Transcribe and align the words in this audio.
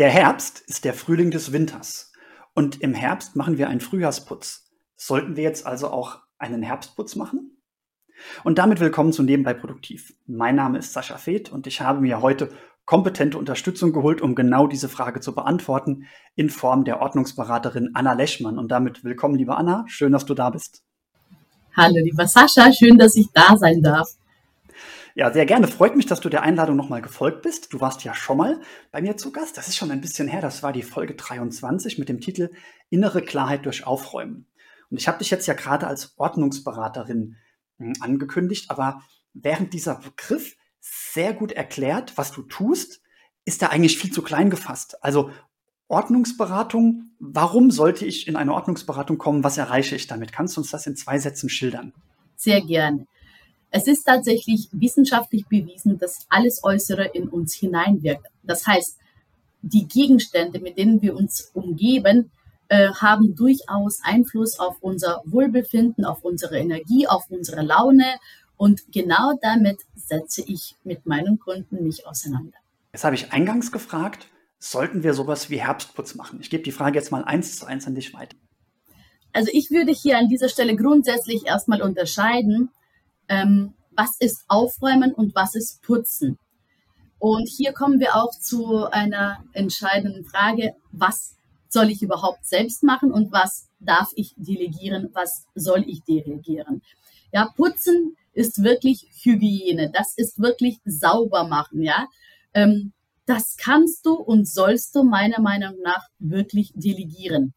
Der 0.00 0.08
Herbst 0.08 0.60
ist 0.60 0.86
der 0.86 0.94
Frühling 0.94 1.30
des 1.30 1.52
Winters. 1.52 2.10
Und 2.54 2.80
im 2.80 2.94
Herbst 2.94 3.36
machen 3.36 3.58
wir 3.58 3.68
einen 3.68 3.82
Frühjahrsputz. 3.82 4.72
Sollten 4.96 5.36
wir 5.36 5.42
jetzt 5.42 5.66
also 5.66 5.90
auch 5.90 6.20
einen 6.38 6.62
Herbstputz 6.62 7.16
machen? 7.16 7.58
Und 8.42 8.56
damit 8.56 8.80
willkommen 8.80 9.12
zu 9.12 9.22
Nebenbei 9.22 9.52
Produktiv. 9.52 10.14
Mein 10.26 10.56
Name 10.56 10.78
ist 10.78 10.94
Sascha 10.94 11.18
Feeth 11.18 11.52
und 11.52 11.66
ich 11.66 11.82
habe 11.82 12.00
mir 12.00 12.22
heute 12.22 12.48
kompetente 12.86 13.36
Unterstützung 13.36 13.92
geholt, 13.92 14.22
um 14.22 14.34
genau 14.34 14.66
diese 14.66 14.88
Frage 14.88 15.20
zu 15.20 15.34
beantworten, 15.34 16.06
in 16.34 16.48
Form 16.48 16.86
der 16.86 17.02
Ordnungsberaterin 17.02 17.90
Anna 17.92 18.14
Leschmann. 18.14 18.58
Und 18.58 18.70
damit 18.70 19.04
willkommen, 19.04 19.34
liebe 19.34 19.54
Anna. 19.54 19.84
Schön, 19.86 20.12
dass 20.12 20.24
du 20.24 20.32
da 20.32 20.48
bist. 20.48 20.82
Hallo, 21.76 21.96
lieber 22.02 22.26
Sascha. 22.26 22.72
Schön, 22.72 22.96
dass 22.96 23.16
ich 23.16 23.26
da 23.34 23.54
sein 23.58 23.82
darf. 23.82 24.08
Ja, 25.14 25.32
sehr 25.32 25.46
gerne. 25.46 25.68
Freut 25.68 25.96
mich, 25.96 26.06
dass 26.06 26.20
du 26.20 26.28
der 26.28 26.42
Einladung 26.42 26.76
nochmal 26.76 27.02
gefolgt 27.02 27.42
bist. 27.42 27.72
Du 27.72 27.80
warst 27.80 28.04
ja 28.04 28.14
schon 28.14 28.36
mal 28.36 28.60
bei 28.92 29.02
mir 29.02 29.16
zu 29.16 29.32
Gast. 29.32 29.56
Das 29.56 29.68
ist 29.68 29.76
schon 29.76 29.90
ein 29.90 30.00
bisschen 30.00 30.28
her. 30.28 30.40
Das 30.40 30.62
war 30.62 30.72
die 30.72 30.82
Folge 30.82 31.14
23 31.14 31.98
mit 31.98 32.08
dem 32.08 32.20
Titel 32.20 32.50
Innere 32.90 33.22
Klarheit 33.22 33.66
durch 33.66 33.86
Aufräumen. 33.86 34.46
Und 34.90 34.98
ich 34.98 35.08
habe 35.08 35.18
dich 35.18 35.30
jetzt 35.30 35.46
ja 35.46 35.54
gerade 35.54 35.86
als 35.86 36.14
Ordnungsberaterin 36.18 37.36
hm, 37.78 37.94
angekündigt, 38.00 38.70
aber 38.70 39.02
während 39.32 39.72
dieser 39.72 39.96
Begriff 39.96 40.56
sehr 40.80 41.32
gut 41.32 41.52
erklärt, 41.52 42.16
was 42.16 42.32
du 42.32 42.42
tust, 42.42 43.02
ist 43.44 43.62
er 43.62 43.70
eigentlich 43.70 43.98
viel 43.98 44.12
zu 44.12 44.22
klein 44.22 44.50
gefasst. 44.50 45.02
Also 45.02 45.30
Ordnungsberatung, 45.88 47.10
warum 47.18 47.70
sollte 47.70 48.06
ich 48.06 48.28
in 48.28 48.36
eine 48.36 48.54
Ordnungsberatung 48.54 49.18
kommen? 49.18 49.42
Was 49.42 49.58
erreiche 49.58 49.96
ich 49.96 50.06
damit? 50.06 50.32
Kannst 50.32 50.56
du 50.56 50.60
uns 50.60 50.70
das 50.70 50.86
in 50.86 50.96
zwei 50.96 51.18
Sätzen 51.18 51.48
schildern? 51.48 51.92
Sehr 52.36 52.60
gerne. 52.60 53.06
Es 53.70 53.86
ist 53.86 54.04
tatsächlich 54.04 54.68
wissenschaftlich 54.72 55.46
bewiesen, 55.46 55.98
dass 55.98 56.26
alles 56.28 56.64
Äußere 56.64 57.06
in 57.06 57.28
uns 57.28 57.54
hineinwirkt. 57.54 58.26
Das 58.42 58.66
heißt, 58.66 58.98
die 59.62 59.86
Gegenstände, 59.86 60.58
mit 60.58 60.76
denen 60.76 61.00
wir 61.02 61.16
uns 61.16 61.50
umgeben, 61.54 62.30
äh, 62.68 62.88
haben 62.88 63.36
durchaus 63.36 64.00
Einfluss 64.02 64.58
auf 64.58 64.76
unser 64.80 65.22
Wohlbefinden, 65.24 66.04
auf 66.04 66.24
unsere 66.24 66.58
Energie, 66.58 67.06
auf 67.06 67.30
unsere 67.30 67.62
Laune. 67.62 68.16
Und 68.56 68.92
genau 68.92 69.38
damit 69.40 69.78
setze 69.94 70.42
ich 70.42 70.76
mit 70.82 71.06
meinen 71.06 71.38
Kunden 71.38 71.84
mich 71.84 72.06
auseinander. 72.06 72.56
Jetzt 72.92 73.04
habe 73.04 73.14
ich 73.14 73.32
eingangs 73.32 73.70
gefragt, 73.70 74.26
sollten 74.58 75.02
wir 75.04 75.14
sowas 75.14 75.48
wie 75.48 75.60
Herbstputz 75.60 76.16
machen? 76.16 76.38
Ich 76.40 76.50
gebe 76.50 76.62
die 76.62 76.72
Frage 76.72 76.98
jetzt 76.98 77.12
mal 77.12 77.24
eins 77.24 77.56
zu 77.56 77.66
eins 77.66 77.86
an 77.86 77.94
dich 77.94 78.12
weiter. 78.14 78.36
Also 79.32 79.50
ich 79.52 79.70
würde 79.70 79.92
hier 79.92 80.18
an 80.18 80.28
dieser 80.28 80.48
Stelle 80.48 80.74
grundsätzlich 80.74 81.46
erstmal 81.46 81.82
unterscheiden 81.82 82.70
ähm, 83.30 83.74
was 83.96 84.16
ist 84.18 84.44
Aufräumen 84.48 85.14
und 85.14 85.34
was 85.34 85.54
ist 85.54 85.80
Putzen. 85.82 86.38
Und 87.18 87.48
hier 87.48 87.72
kommen 87.72 88.00
wir 88.00 88.16
auch 88.16 88.30
zu 88.30 88.90
einer 88.90 89.44
entscheidenden 89.52 90.24
Frage, 90.24 90.74
was 90.90 91.36
soll 91.68 91.90
ich 91.90 92.02
überhaupt 92.02 92.44
selbst 92.44 92.82
machen 92.82 93.12
und 93.12 93.30
was 93.30 93.68
darf 93.78 94.10
ich 94.16 94.34
delegieren, 94.36 95.10
was 95.12 95.46
soll 95.54 95.84
ich 95.86 96.02
delegieren. 96.02 96.82
Ja, 97.32 97.52
putzen 97.56 98.16
ist 98.32 98.64
wirklich 98.64 99.06
Hygiene, 99.22 99.90
das 99.92 100.14
ist 100.16 100.40
wirklich 100.40 100.78
sauber 100.84 101.44
machen, 101.44 101.82
ja. 101.82 102.08
Ähm, 102.52 102.92
das 103.26 103.56
kannst 103.56 104.06
du 104.06 104.14
und 104.14 104.48
sollst 104.48 104.96
du 104.96 105.04
meiner 105.04 105.40
Meinung 105.40 105.76
nach 105.84 106.02
wirklich 106.18 106.72
delegieren. 106.74 107.54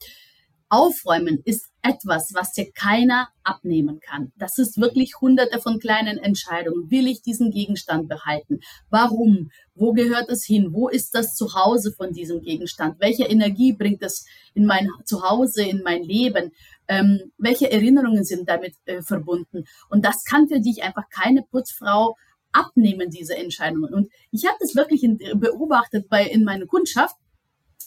Aufräumen 0.69 1.41
ist 1.45 1.72
etwas, 1.83 2.33
was 2.33 2.53
dir 2.53 2.71
keiner 2.71 3.27
abnehmen 3.43 3.99
kann. 3.99 4.31
Das 4.37 4.57
ist 4.57 4.79
wirklich 4.79 5.19
hunderte 5.19 5.59
von 5.59 5.79
kleinen 5.79 6.17
Entscheidungen. 6.17 6.89
Will 6.89 7.07
ich 7.07 7.21
diesen 7.21 7.51
Gegenstand 7.51 8.07
behalten? 8.07 8.61
Warum? 8.89 9.51
Wo 9.75 9.91
gehört 9.91 10.29
es 10.29 10.45
hin? 10.45 10.69
Wo 10.71 10.87
ist 10.87 11.13
das 11.13 11.35
Zuhause 11.35 11.91
von 11.91 12.13
diesem 12.13 12.41
Gegenstand? 12.41 12.99
Welche 12.99 13.25
Energie 13.25 13.73
bringt 13.73 14.01
es 14.01 14.25
in 14.53 14.65
mein 14.65 14.89
Zuhause, 15.03 15.63
in 15.63 15.83
mein 15.83 16.03
Leben? 16.03 16.51
Ähm, 16.87 17.31
welche 17.37 17.69
Erinnerungen 17.69 18.23
sind 18.23 18.47
damit 18.47 18.75
äh, 18.85 19.01
verbunden? 19.01 19.65
Und 19.89 20.05
das 20.05 20.23
kann 20.23 20.47
für 20.47 20.61
dich 20.61 20.83
einfach 20.83 21.09
keine 21.09 21.43
Putzfrau 21.43 22.15
abnehmen, 22.53 23.09
diese 23.09 23.35
Entscheidungen. 23.35 23.93
Und 23.93 24.09
ich 24.31 24.45
habe 24.45 24.57
das 24.61 24.75
wirklich 24.75 25.03
in, 25.03 25.17
beobachtet 25.17 26.07
bei, 26.07 26.25
in 26.25 26.45
meiner 26.45 26.65
Kundschaft. 26.65 27.15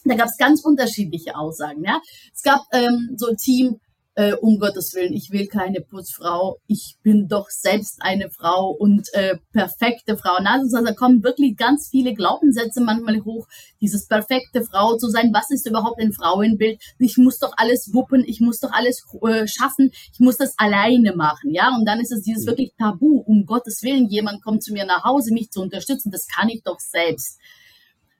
Da 0.05 0.15
gab 0.15 0.27
es 0.27 0.37
ganz 0.37 0.63
unterschiedliche 0.63 1.35
Aussagen. 1.37 1.83
Ja, 1.83 2.01
es 2.35 2.43
gab 2.43 2.61
ähm, 2.73 3.15
so 3.17 3.29
ein 3.29 3.37
Team, 3.37 3.81
äh, 4.17 4.33
um 4.33 4.59
Gottes 4.59 4.95
Willen, 4.95 5.13
ich 5.13 5.31
will 5.31 5.47
keine 5.47 5.83
Putzfrau, 5.83 6.59
ich 6.67 6.97
bin 7.03 7.29
doch 7.29 7.51
selbst 7.51 7.99
eine 8.01 8.31
Frau 8.31 8.71
und 8.71 9.13
äh, 9.13 9.37
perfekte 9.53 10.17
Frau. 10.17 10.37
Also 10.37 10.83
da 10.83 10.95
kommen 10.95 11.23
wirklich 11.23 11.57
ganz 11.57 11.89
viele 11.91 12.15
Glaubenssätze 12.15 12.81
manchmal 12.81 13.23
hoch, 13.25 13.47
dieses 13.81 14.09
perfekte 14.09 14.65
Frau 14.65 14.97
zu 14.97 15.09
sein. 15.09 15.35
Was 15.35 15.51
ist 15.51 15.69
überhaupt 15.69 16.01
ein 16.01 16.15
Frauenbild? 16.15 16.81
Ich 16.99 17.19
muss 17.19 17.39
doch 17.39 17.53
alles 17.59 17.93
wuppen, 17.93 18.25
ich 18.27 18.41
muss 18.41 18.59
doch 18.61 18.73
alles 18.73 19.05
äh, 19.23 19.47
schaffen, 19.47 19.91
ich 20.13 20.19
muss 20.19 20.39
das 20.39 20.59
alleine 20.59 21.15
machen, 21.15 21.53
ja. 21.53 21.77
Und 21.77 21.85
dann 21.85 22.01
ist 22.01 22.11
es 22.11 22.23
dieses 22.23 22.45
mhm. 22.45 22.49
wirklich 22.49 22.73
Tabu, 22.79 23.19
um 23.19 23.45
Gottes 23.45 23.83
Willen, 23.83 24.09
jemand 24.09 24.43
kommt 24.43 24.63
zu 24.63 24.73
mir 24.73 24.87
nach 24.87 25.05
Hause, 25.05 25.35
mich 25.35 25.51
zu 25.51 25.61
unterstützen, 25.61 26.11
das 26.11 26.27
kann 26.27 26.49
ich 26.49 26.63
doch 26.63 26.81
selbst. 26.81 27.39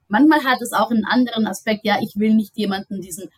Manchmal 0.09 0.45
hat 0.45 0.61
es 0.61 0.73
auch 0.73 0.91
einen 0.91 1.07
anderen 1.07 1.47
Aspekt, 1.47 1.87
ja, 1.87 1.97
ich 2.03 2.17
will 2.17 2.35
nicht 2.35 2.57
jemanden 2.57 3.01
diesen 3.01 3.31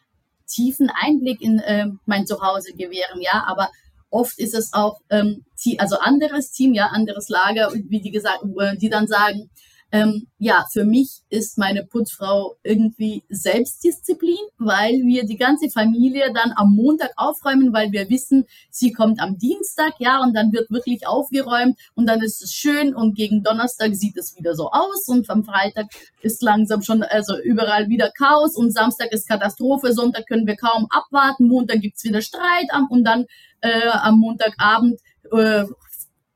tiefen 0.49 0.91
Einblick 0.91 1.41
in 1.41 1.59
äh, 1.61 1.87
mein 2.07 2.27
Zuhause 2.27 2.73
gewähren, 2.73 3.21
ja, 3.21 3.45
aber 3.47 3.71
oft 4.11 4.39
ist 4.39 4.55
es 4.55 4.73
auch, 4.73 5.01
ähm, 5.11 5.45
also 5.79 5.99
anderes 5.99 6.51
Team, 6.51 6.75
ja, 6.75 6.87
anderes 6.87 7.29
Lager, 7.29 7.73
wie 7.73 8.01
die 8.01 8.11
gesagt, 8.11 8.41
die 8.81 8.89
dann 8.89 9.07
sagen, 9.07 9.51
ähm, 9.91 10.27
ja, 10.39 10.67
für 10.71 10.85
mich 10.85 11.23
ist 11.31 11.57
meine 11.57 11.83
Putzfrau 11.85 12.57
irgendwie 12.63 13.25
Selbstdisziplin, 13.31 14.37
weil 14.59 15.01
wir 15.05 15.25
die 15.25 15.39
ganze 15.39 15.71
Familie 15.71 16.31
dann 16.35 16.53
am 16.57 16.75
Montag 16.75 17.13
aufräumen, 17.17 17.73
weil 17.73 17.91
wir 17.93 18.11
wissen, 18.11 18.45
sie 18.71 18.93
kommt 18.93 19.19
am 19.21 19.39
Dienstag, 19.39 19.95
ja, 19.99 20.21
und 20.23 20.35
dann 20.35 20.53
wird 20.53 20.71
wirklich 20.71 21.07
aufgeräumt 21.07 21.79
und 21.95 22.07
dann 22.07 22.21
ist 22.21 22.43
es 22.43 22.53
schön 22.53 22.95
und 22.95 23.17
gegen 23.17 23.43
Donnerstag 23.43 23.95
sieht 23.95 24.19
es 24.19 24.37
wieder 24.37 24.55
so 24.55 24.71
aus 24.71 25.09
und 25.09 25.29
am 25.31 25.45
Freitag 25.45 25.87
ist 26.21 26.43
langsam 26.43 26.83
schon, 26.83 27.03
also 27.03 27.39
überall 27.39 27.89
wieder 27.89 28.11
Chaos 28.11 28.57
und 28.57 28.73
Samstag 28.73 29.11
ist 29.13 29.27
Katastrophe, 29.27 29.95
Sonntag 29.95 30.27
können 30.27 30.47
wir 30.47 30.57
kaum 30.57 30.87
abwarten, 30.91 31.49
Montag 31.49 31.81
gibt's 31.81 32.05
wieder 32.05 32.21
Streit 32.21 32.67
und 32.91 33.05
dann 33.05 33.25
äh, 33.63 33.89
am 33.89 34.19
Montagabend 34.19 35.01
äh, 35.33 35.65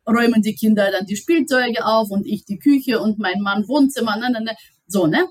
räumen 0.07 0.43
die 0.43 0.55
Kinder 0.55 0.91
dann 0.91 1.07
die 1.07 1.17
Spielzeuge 1.17 1.85
auf 1.85 2.11
und 2.11 2.27
ich 2.27 2.45
die 2.45 2.59
Küche 2.59 3.01
und 3.01 3.19
mein 3.19 3.41
Mann 3.41 3.67
Wohnzimmer, 3.69 4.17
ne, 4.17 4.31
ne, 4.31 4.41
ne. 4.43 4.57
So, 4.87 5.07
ne? 5.07 5.29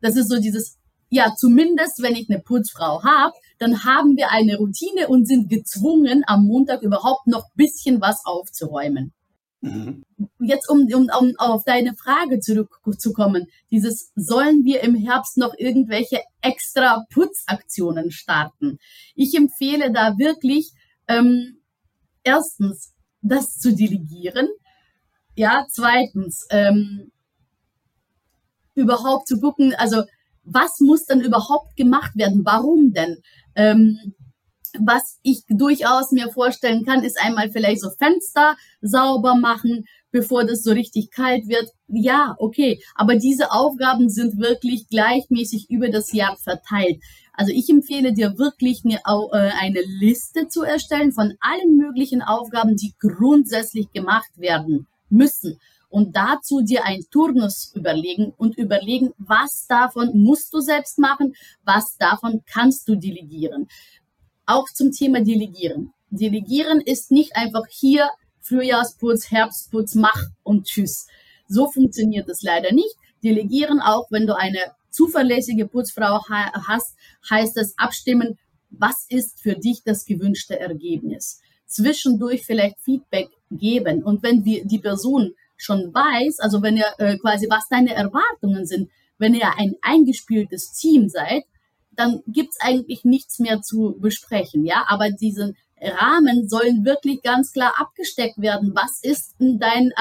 Das 0.00 0.16
ist 0.16 0.28
so 0.28 0.40
dieses, 0.40 0.78
ja, 1.10 1.34
zumindest 1.36 2.02
wenn 2.02 2.16
ich 2.16 2.28
eine 2.28 2.40
Putzfrau 2.40 3.02
habe, 3.02 3.34
dann 3.58 3.84
haben 3.84 4.16
wir 4.16 4.30
eine 4.30 4.56
Routine 4.56 5.08
und 5.08 5.26
sind 5.26 5.48
gezwungen, 5.48 6.24
am 6.26 6.44
Montag 6.44 6.82
überhaupt 6.82 7.26
noch 7.26 7.44
bisschen 7.54 8.00
was 8.00 8.24
aufzuräumen. 8.24 9.12
Mhm. 9.60 10.04
Jetzt, 10.40 10.68
um, 10.68 10.88
um, 10.92 11.08
um 11.18 11.34
auf 11.38 11.64
deine 11.64 11.94
Frage 11.94 12.40
zurückzukommen, 12.40 13.46
dieses, 13.70 14.12
sollen 14.14 14.64
wir 14.64 14.82
im 14.82 14.94
Herbst 14.94 15.38
noch 15.38 15.54
irgendwelche 15.56 16.20
extra 16.42 17.06
Putzaktionen 17.10 18.10
starten? 18.10 18.78
Ich 19.14 19.34
empfehle 19.34 19.90
da 19.92 20.18
wirklich, 20.18 20.72
ähm, 21.08 21.60
erstens, 22.24 22.93
das 23.24 23.58
zu 23.58 23.74
delegieren. 23.74 24.48
Ja, 25.34 25.66
zweitens, 25.68 26.46
ähm, 26.50 27.10
überhaupt 28.74 29.26
zu 29.26 29.40
gucken, 29.40 29.74
also 29.74 30.02
was 30.44 30.78
muss 30.80 31.06
dann 31.06 31.20
überhaupt 31.20 31.76
gemacht 31.76 32.12
werden? 32.16 32.44
Warum 32.44 32.92
denn? 32.92 33.16
Ähm, 33.56 34.14
was 34.78 35.18
ich 35.22 35.42
durchaus 35.48 36.10
mir 36.10 36.30
vorstellen 36.32 36.84
kann, 36.84 37.02
ist 37.02 37.20
einmal 37.20 37.50
vielleicht 37.50 37.80
so 37.80 37.90
Fenster 37.90 38.56
sauber 38.80 39.34
machen, 39.36 39.84
bevor 40.14 40.44
das 40.44 40.62
so 40.62 40.70
richtig 40.70 41.10
kalt 41.10 41.48
wird. 41.48 41.72
Ja, 41.88 42.36
okay, 42.38 42.80
aber 42.94 43.16
diese 43.16 43.50
Aufgaben 43.50 44.08
sind 44.08 44.38
wirklich 44.38 44.88
gleichmäßig 44.88 45.68
über 45.70 45.88
das 45.88 46.12
Jahr 46.12 46.36
verteilt. 46.36 47.02
Also 47.32 47.52
ich 47.52 47.68
empfehle 47.68 48.12
dir 48.12 48.38
wirklich 48.38 48.82
eine, 48.84 49.00
äh, 49.04 49.50
eine 49.58 49.80
Liste 49.98 50.46
zu 50.46 50.62
erstellen 50.62 51.10
von 51.10 51.34
allen 51.40 51.76
möglichen 51.76 52.22
Aufgaben, 52.22 52.76
die 52.76 52.94
grundsätzlich 53.00 53.90
gemacht 53.90 54.30
werden 54.36 54.86
müssen. 55.08 55.58
Und 55.88 56.14
dazu 56.14 56.60
dir 56.60 56.84
einen 56.84 57.10
Turnus 57.10 57.72
überlegen 57.74 58.32
und 58.36 58.56
überlegen, 58.56 59.10
was 59.18 59.66
davon 59.68 60.12
musst 60.14 60.54
du 60.54 60.60
selbst 60.60 60.96
machen, 61.00 61.34
was 61.64 61.96
davon 61.98 62.42
kannst 62.46 62.88
du 62.88 62.94
delegieren. 62.94 63.66
Auch 64.46 64.66
zum 64.72 64.92
Thema 64.92 65.22
Delegieren. 65.22 65.92
Delegieren 66.10 66.80
ist 66.80 67.10
nicht 67.10 67.34
einfach 67.34 67.64
hier 67.68 68.10
Frühjahrsputz, 68.44 69.30
Herbstputz, 69.30 69.94
mach 69.94 70.22
und 70.42 70.66
tschüss. 70.66 71.06
So 71.48 71.70
funktioniert 71.70 72.28
es 72.28 72.42
leider 72.42 72.72
nicht. 72.72 72.94
Delegieren 73.22 73.80
auch, 73.80 74.06
wenn 74.10 74.26
du 74.26 74.36
eine 74.36 74.58
zuverlässige 74.90 75.66
Putzfrau 75.66 76.20
hast, 76.28 76.94
heißt 77.28 77.56
es 77.56 77.74
abstimmen, 77.78 78.38
was 78.70 79.06
ist 79.08 79.40
für 79.40 79.54
dich 79.54 79.82
das 79.84 80.04
gewünschte 80.04 80.58
Ergebnis. 80.60 81.40
Zwischendurch 81.66 82.44
vielleicht 82.44 82.80
Feedback 82.80 83.28
geben. 83.50 84.02
Und 84.02 84.22
wenn 84.22 84.44
die, 84.44 84.62
die 84.66 84.78
Person 84.78 85.32
schon 85.56 85.94
weiß, 85.94 86.40
also 86.40 86.62
wenn 86.62 86.76
er 86.76 86.94
äh, 86.98 87.18
quasi, 87.18 87.46
was 87.48 87.66
deine 87.68 87.94
Erwartungen 87.94 88.66
sind, 88.66 88.90
wenn 89.18 89.34
ihr 89.34 89.56
ein 89.56 89.74
eingespieltes 89.80 90.72
Team 90.72 91.08
seid, 91.08 91.44
dann 91.92 92.22
gibt's 92.26 92.58
eigentlich 92.60 93.04
nichts 93.04 93.38
mehr 93.38 93.62
zu 93.62 93.96
besprechen, 93.98 94.64
ja. 94.64 94.84
Aber 94.88 95.10
diesen 95.10 95.56
Rahmen 95.80 96.48
sollen 96.48 96.84
wirklich 96.84 97.22
ganz 97.22 97.52
klar 97.52 97.74
abgesteckt 97.78 98.40
werden. 98.40 98.72
Was 98.74 99.00
ist 99.02 99.34
dein 99.38 99.92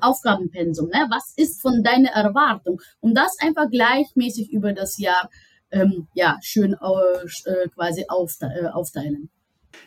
Aufgabenpensum? 0.00 0.88
Ne? 0.88 1.06
Was 1.10 1.32
ist 1.36 1.60
von 1.60 1.82
deiner 1.82 2.10
Erwartung? 2.10 2.80
Und 3.00 3.14
das 3.14 3.36
einfach 3.40 3.68
gleichmäßig 3.70 4.52
über 4.52 4.72
das 4.72 4.98
Jahr 4.98 5.30
ähm, 5.72 6.06
ja, 6.14 6.38
schön 6.42 6.74
äh, 6.74 7.68
quasi 7.70 8.02
äh, 8.02 8.66
aufteilen. 8.66 9.30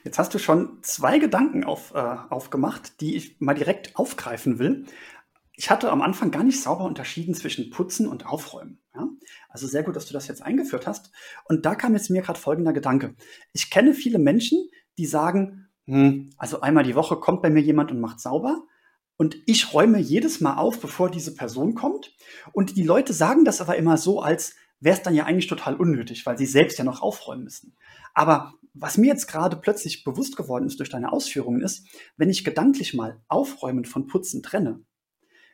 Jetzt 0.04 0.20
hast 0.20 0.34
du 0.34 0.40
schon 0.40 0.80
zwei 0.82 1.20
Gedanken 1.20 1.64
auf, 1.64 1.94
äh, 1.94 1.98
aufgemacht, 1.98 3.00
die 3.02 3.16
ich 3.16 3.40
mal 3.40 3.54
direkt 3.54 3.96
aufgreifen 3.96 4.60
will. 4.60 4.86
Ich 5.54 5.70
hatte 5.70 5.92
am 5.92 6.02
Anfang 6.02 6.32
gar 6.32 6.44
nicht 6.44 6.62
sauber 6.62 6.84
unterschieden 6.84 7.34
zwischen 7.34 7.70
Putzen 7.70 8.08
und 8.08 8.26
Aufräumen. 8.26 8.80
Ja? 8.94 9.08
Also 9.48 9.68
sehr 9.68 9.84
gut, 9.84 9.96
dass 9.96 10.08
du 10.08 10.14
das 10.14 10.28
jetzt 10.28 10.42
eingeführt 10.42 10.86
hast. 10.88 11.12
Und 11.46 11.66
da 11.66 11.76
kam 11.76 11.94
jetzt 11.94 12.10
mir 12.10 12.24
gerade 12.24 12.40
folgender 12.40 12.74
Gedanke. 12.74 13.16
Ich 13.54 13.70
kenne 13.70 13.94
viele 13.94 14.20
Menschen, 14.20 14.68
die 14.98 15.06
sagen, 15.06 15.70
hm, 15.86 16.32
also 16.38 16.62
einmal 16.62 16.84
die 16.84 16.96
Woche 16.96 17.18
kommt 17.18 17.42
bei 17.42 17.50
mir 17.50 17.62
jemand 17.62 17.92
und 17.92 18.00
macht 18.00 18.20
sauber. 18.20 18.64
Und 19.18 19.38
ich 19.46 19.74
räume 19.74 20.00
jedes 20.00 20.42
Mal 20.42 20.58
auf, 20.58 20.80
bevor 20.80 21.10
diese 21.10 21.36
Person 21.36 21.74
kommt. 21.74 22.14
Und 22.52 22.76
die 22.76 22.84
Leute 22.84 23.14
sagen 23.14 23.46
das 23.46 23.62
aber 23.62 23.78
immer 23.78 23.98
so, 23.98 24.22
als 24.22 24.56
wäre 24.80 24.98
es 24.98 25.04
dann 25.04 25.16
ja 25.16 25.26
eigentlich 25.26 25.48
total 25.48 25.76
unnötig, 25.76 26.26
weil 26.26 26.38
sie 26.38 26.46
selbst 26.46 26.78
ja 26.78 26.84
noch 26.84 27.02
aufräumen 27.02 27.46
müssen. 27.46 27.76
Aber 28.14 28.54
was 28.74 28.98
mir 28.98 29.08
jetzt 29.08 29.28
gerade 29.28 29.56
plötzlich 29.56 30.04
bewusst 30.04 30.36
geworden 30.36 30.68
ist 30.68 30.80
durch 30.80 30.90
deine 30.90 31.14
Ausführungen 31.14 31.62
ist, 31.62 31.88
wenn 32.18 32.30
ich 32.30 32.44
gedanklich 32.44 32.94
mal 32.94 33.22
Aufräumen 33.30 33.86
von 33.86 34.08
Putzen 34.08 34.44
trenne 34.44 34.84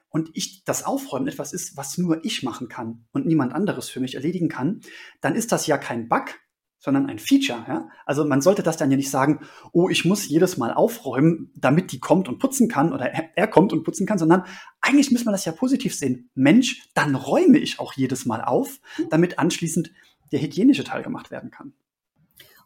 und 0.10 0.32
ich 0.34 0.64
das 0.64 0.84
Aufräumen 0.84 1.28
etwas 1.28 1.54
ist, 1.54 1.78
was 1.78 2.00
nur 2.00 2.26
ich 2.26 2.42
machen 2.42 2.68
kann 2.68 3.06
und 3.12 3.28
niemand 3.28 3.54
anderes 3.54 3.90
für 3.90 4.00
mich 4.00 4.16
erledigen 4.16 4.50
kann, 4.50 4.82
dann 5.22 5.36
ist 5.36 5.52
das 5.52 5.68
ja 5.68 5.78
kein 5.78 6.10
Bug, 6.10 6.40
sondern 6.82 7.08
ein 7.08 7.20
Feature. 7.20 7.64
Ja? 7.68 7.90
Also 8.06 8.26
man 8.26 8.42
sollte 8.42 8.64
das 8.64 8.76
dann 8.76 8.90
ja 8.92 8.98
nicht 8.98 9.12
sagen, 9.12 9.40
oh, 9.72 9.88
ich 9.88 10.04
muss 10.04 10.28
jedes 10.28 10.58
Mal 10.58 10.74
aufräumen, 10.74 11.52
damit 11.56 11.92
die 11.92 12.00
kommt 12.00 12.28
und 12.28 12.40
putzen 12.40 12.68
kann 12.68 12.92
oder 12.92 13.06
er, 13.06 13.30
er 13.36 13.48
kommt 13.48 13.72
und 13.72 13.84
putzen 13.84 14.08
kann, 14.08 14.18
sondern 14.18 14.44
eigentlich 14.82 15.12
muss 15.12 15.24
man 15.24 15.32
das 15.32 15.46
ja 15.46 15.52
positiv 15.52 15.96
sehen. 15.96 16.30
Mensch, 16.34 16.90
dann 16.96 17.16
räume 17.16 17.60
ich 17.60 17.80
auch 17.80 17.94
jedes 17.94 18.26
Mal 18.26 18.42
auf, 18.44 18.80
damit 19.12 19.38
anschließend 19.38 19.92
der 20.32 20.42
hygienische 20.42 20.84
Teil 20.84 21.04
gemacht 21.04 21.30
werden 21.30 21.52
kann. 21.52 21.74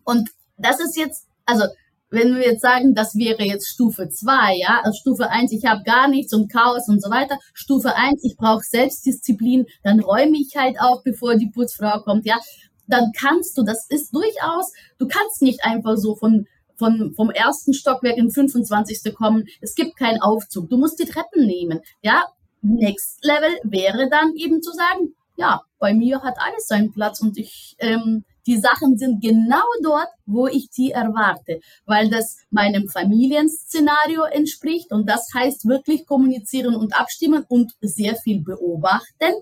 Und 0.05 0.29
das 0.57 0.79
ist 0.79 0.97
jetzt, 0.97 1.27
also 1.45 1.65
wenn 2.09 2.35
wir 2.35 2.45
jetzt 2.45 2.61
sagen, 2.61 2.95
das 2.95 3.15
wäre 3.15 3.43
jetzt 3.43 3.67
Stufe 3.67 4.07
2, 4.07 4.55
ja, 4.55 4.79
also 4.83 4.97
Stufe 4.97 5.29
1, 5.29 5.51
ich 5.51 5.65
habe 5.65 5.83
gar 5.83 6.07
nichts 6.07 6.33
und 6.33 6.49
Chaos 6.49 6.87
und 6.87 7.03
so 7.03 7.09
weiter. 7.09 7.37
Stufe 7.53 7.93
1, 7.93 8.23
ich 8.23 8.37
brauche 8.37 8.63
Selbstdisziplin, 8.63 9.65
dann 9.83 9.99
räume 9.99 10.37
ich 10.37 10.55
halt 10.55 10.79
auf, 10.79 11.03
bevor 11.03 11.35
die 11.35 11.49
Putzfrau 11.49 12.01
kommt, 12.03 12.25
ja. 12.25 12.39
Dann 12.87 13.11
kannst 13.17 13.57
du, 13.57 13.63
das 13.63 13.85
ist 13.89 14.13
durchaus, 14.13 14.71
du 14.97 15.07
kannst 15.07 15.41
nicht 15.41 15.63
einfach 15.63 15.97
so 15.97 16.15
von 16.15 16.47
von, 16.77 17.13
vom 17.15 17.29
ersten 17.29 17.73
Stockwerk 17.73 18.17
in 18.17 18.29
25. 18.29 19.15
kommen. 19.15 19.45
Es 19.61 19.75
gibt 19.75 19.95
keinen 19.95 20.21
Aufzug. 20.21 20.69
Du 20.69 20.75
musst 20.75 20.99
die 20.99 21.05
Treppen 21.05 21.45
nehmen. 21.45 21.79
Ja, 22.01 22.25
Next 22.61 23.23
Level 23.23 23.59
wäre 23.63 24.09
dann 24.09 24.33
eben 24.35 24.61
zu 24.61 24.71
sagen, 24.73 25.15
ja, 25.37 25.61
bei 25.79 25.93
mir 25.93 26.21
hat 26.21 26.35
alles 26.37 26.67
seinen 26.67 26.91
Platz 26.91 27.21
und 27.21 27.37
ich 27.37 27.77
ähm, 27.79 28.25
die 28.47 28.57
Sachen 28.57 28.97
sind 28.97 29.21
genau 29.21 29.65
dort, 29.81 30.09
wo 30.25 30.47
ich 30.47 30.69
die 30.69 30.91
erwarte, 30.91 31.61
weil 31.85 32.09
das 32.09 32.37
meinem 32.51 32.87
Familienszenario 32.87 34.23
entspricht 34.23 34.91
und 34.91 35.09
das 35.09 35.27
heißt 35.33 35.67
wirklich 35.67 36.05
kommunizieren 36.05 36.75
und 36.75 36.95
abstimmen 36.95 37.43
und 37.47 37.73
sehr 37.81 38.15
viel 38.15 38.43
beobachten. 38.43 39.33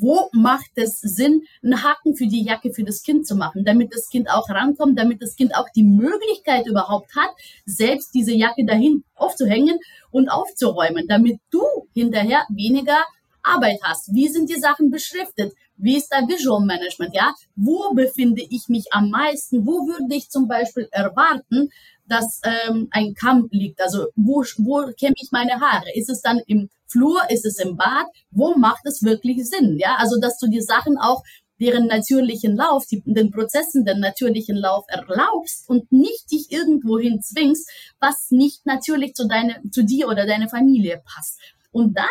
Wo 0.00 0.28
macht 0.32 0.70
es 0.76 1.00
Sinn, 1.00 1.42
einen 1.62 1.82
Haken 1.82 2.14
für 2.14 2.26
die 2.26 2.44
Jacke 2.44 2.72
für 2.72 2.84
das 2.84 3.02
Kind 3.02 3.26
zu 3.26 3.34
machen, 3.34 3.64
damit 3.64 3.92
das 3.92 4.08
Kind 4.08 4.30
auch 4.30 4.48
rankommt, 4.48 4.98
damit 4.98 5.22
das 5.22 5.34
Kind 5.34 5.54
auch 5.56 5.68
die 5.74 5.84
Möglichkeit 5.84 6.66
überhaupt 6.66 7.14
hat, 7.16 7.30
selbst 7.64 8.14
diese 8.14 8.32
Jacke 8.32 8.64
dahin 8.64 9.04
aufzuhängen 9.14 9.78
und 10.10 10.28
aufzuräumen, 10.28 11.06
damit 11.08 11.40
du 11.50 11.62
hinterher 11.94 12.44
weniger 12.48 13.04
Arbeit 13.42 13.80
hast. 13.82 14.12
Wie 14.12 14.28
sind 14.28 14.50
die 14.50 14.60
Sachen 14.60 14.90
beschriftet? 14.90 15.52
Wie 15.76 15.96
ist 15.96 16.08
da 16.08 16.26
Visual 16.26 16.64
Management? 16.64 17.14
Ja, 17.14 17.34
wo 17.54 17.94
befinde 17.94 18.42
ich 18.50 18.68
mich 18.68 18.92
am 18.92 19.10
meisten? 19.10 19.66
Wo 19.66 19.86
würde 19.86 20.14
ich 20.14 20.28
zum 20.28 20.48
Beispiel 20.48 20.88
erwarten, 20.90 21.70
dass 22.08 22.40
ähm, 22.44 22.88
ein 22.90 23.14
Kamm 23.14 23.48
liegt? 23.50 23.80
Also 23.80 24.06
wo, 24.16 24.42
wo 24.58 24.90
kämme 24.98 25.14
ich 25.16 25.30
meine 25.30 25.60
Haare? 25.60 25.90
Ist 25.94 26.10
es 26.10 26.20
dann 26.22 26.40
im 26.46 26.68
Flur? 26.86 27.20
Ist 27.30 27.44
es 27.44 27.58
im 27.58 27.76
Bad? 27.76 28.06
Wo 28.30 28.54
macht 28.56 28.84
es 28.84 29.02
wirklich 29.02 29.46
Sinn? 29.48 29.78
Ja, 29.78 29.96
also 29.98 30.18
dass 30.20 30.38
du 30.38 30.48
die 30.48 30.62
Sachen 30.62 30.98
auch 30.98 31.22
deren 31.60 31.86
natürlichen 31.86 32.56
Lauf, 32.56 32.86
die, 32.86 33.02
den 33.04 33.30
Prozessen 33.30 33.84
den 33.84 34.00
natürlichen 34.00 34.56
Lauf 34.56 34.84
erlaubst 34.88 35.68
und 35.68 35.90
nicht 35.90 36.30
dich 36.30 36.50
irgendwohin 36.50 37.20
zwingst, 37.20 37.68
was 38.00 38.30
nicht 38.30 38.64
natürlich 38.64 39.14
zu, 39.14 39.26
deine, 39.26 39.60
zu 39.70 39.84
dir 39.84 40.08
oder 40.08 40.26
deiner 40.26 40.48
Familie 40.48 41.02
passt. 41.04 41.40
Und 41.72 41.96
dann 41.96 42.06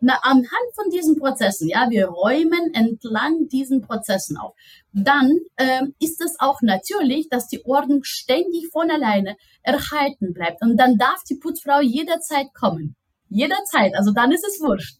na, 0.00 0.18
anhand 0.22 0.68
von 0.74 0.90
diesen 0.90 1.18
Prozessen, 1.18 1.68
ja, 1.68 1.88
wir 1.90 2.08
räumen 2.08 2.74
entlang 2.74 3.48
diesen 3.48 3.80
Prozessen 3.80 4.36
auf, 4.36 4.54
dann 4.92 5.38
ähm, 5.56 5.94
ist 5.98 6.20
es 6.20 6.36
auch 6.38 6.60
natürlich, 6.60 7.28
dass 7.28 7.48
die 7.48 7.64
Ordnung 7.64 8.00
ständig 8.02 8.68
von 8.72 8.90
alleine 8.90 9.36
erhalten 9.62 10.32
bleibt. 10.34 10.62
Und 10.62 10.76
dann 10.76 10.98
darf 10.98 11.22
die 11.24 11.36
Putzfrau 11.36 11.80
jederzeit 11.80 12.52
kommen. 12.54 12.94
Jederzeit. 13.28 13.94
Also 13.96 14.12
dann 14.12 14.32
ist 14.32 14.46
es 14.46 14.60
wurscht. 14.60 14.98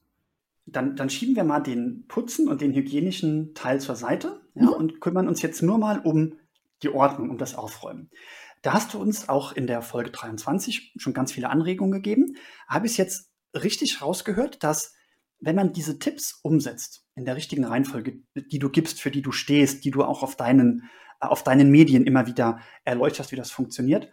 Dann, 0.65 0.97
dann 0.97 1.11
schieben 1.11 1.37
wir 1.37 1.45
mal 1.45 1.61
den 1.61 2.07
Putzen 2.09 2.49
und 2.49 2.61
den 2.61 2.75
hygienischen 2.75 3.55
Teil 3.55 3.81
zur 3.81 3.95
Seite 3.95 4.41
ja, 4.55 4.63
mhm. 4.63 4.73
und 4.73 5.01
kümmern 5.01 5.29
uns 5.29 5.43
jetzt 5.43 5.63
nur 5.63 5.79
mal 5.79 6.01
um 6.01 6.39
die 6.83 6.89
Ordnung, 6.89 7.31
um 7.31 7.39
das 7.39 7.55
Aufräumen. 7.55 8.11
Da 8.63 8.73
hast 8.73 8.95
du 8.95 8.99
uns 8.99 9.29
auch 9.29 9.53
in 9.53 9.67
der 9.67 9.81
Folge 9.83 10.11
23 10.11 10.95
schon 10.97 11.13
ganz 11.13 11.31
viele 11.31 11.51
Anregungen 11.51 11.93
gegeben. 11.93 12.37
Habe 12.67 12.87
ich 12.87 12.93
es 12.93 12.99
jetzt 12.99 13.31
richtig 13.63 14.03
rausgehört, 14.03 14.63
dass 14.63 14.95
wenn 15.39 15.57
man 15.57 15.73
diese 15.73 15.99
Tipps 15.99 16.39
umsetzt 16.43 17.05
in 17.15 17.25
der 17.25 17.37
richtigen 17.37 17.65
Reihenfolge, 17.65 18.21
die 18.35 18.59
du 18.59 18.71
gibst, 18.71 19.01
für 19.01 19.11
die 19.11 19.23
du 19.23 19.33
stehst, 19.33 19.85
die 19.85 19.91
du 19.91 20.03
auch 20.03 20.23
auf 20.23 20.37
deinen, 20.37 20.89
äh, 21.21 21.27
auf 21.27 21.43
deinen 21.43 21.71
Medien 21.71 22.07
immer 22.07 22.27
wieder 22.27 22.61
erläuterst, 22.85 23.33
wie 23.33 23.37
das 23.37 23.51
funktioniert, 23.51 24.11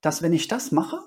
dass 0.00 0.22
wenn 0.22 0.32
ich 0.32 0.48
das 0.48 0.72
mache, 0.72 0.98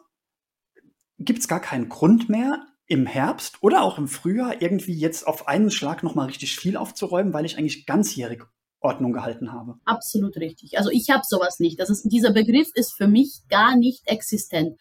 gibt 1.17 1.39
es 1.39 1.47
gar 1.47 1.61
keinen 1.61 1.89
Grund 1.89 2.29
mehr, 2.29 2.65
im 2.91 3.05
Herbst 3.05 3.63
oder 3.63 3.83
auch 3.83 3.97
im 3.97 4.09
Frühjahr 4.09 4.61
irgendwie 4.61 4.93
jetzt 4.93 5.25
auf 5.25 5.47
einen 5.47 5.71
Schlag 5.71 6.03
nochmal 6.03 6.25
richtig 6.27 6.57
viel 6.57 6.75
aufzuräumen, 6.75 7.31
weil 7.31 7.45
ich 7.45 7.57
eigentlich 7.57 7.85
ganzjährig 7.85 8.43
Ordnung 8.81 9.13
gehalten 9.13 9.53
habe. 9.53 9.75
Absolut 9.85 10.35
richtig. 10.35 10.77
Also 10.77 10.89
ich 10.89 11.09
habe 11.09 11.21
sowas 11.25 11.59
nicht. 11.59 11.79
Das 11.79 11.89
ist, 11.89 12.03
dieser 12.11 12.33
Begriff 12.33 12.67
ist 12.73 12.91
für 12.91 13.07
mich 13.07 13.43
gar 13.47 13.77
nicht 13.77 14.01
existent 14.07 14.77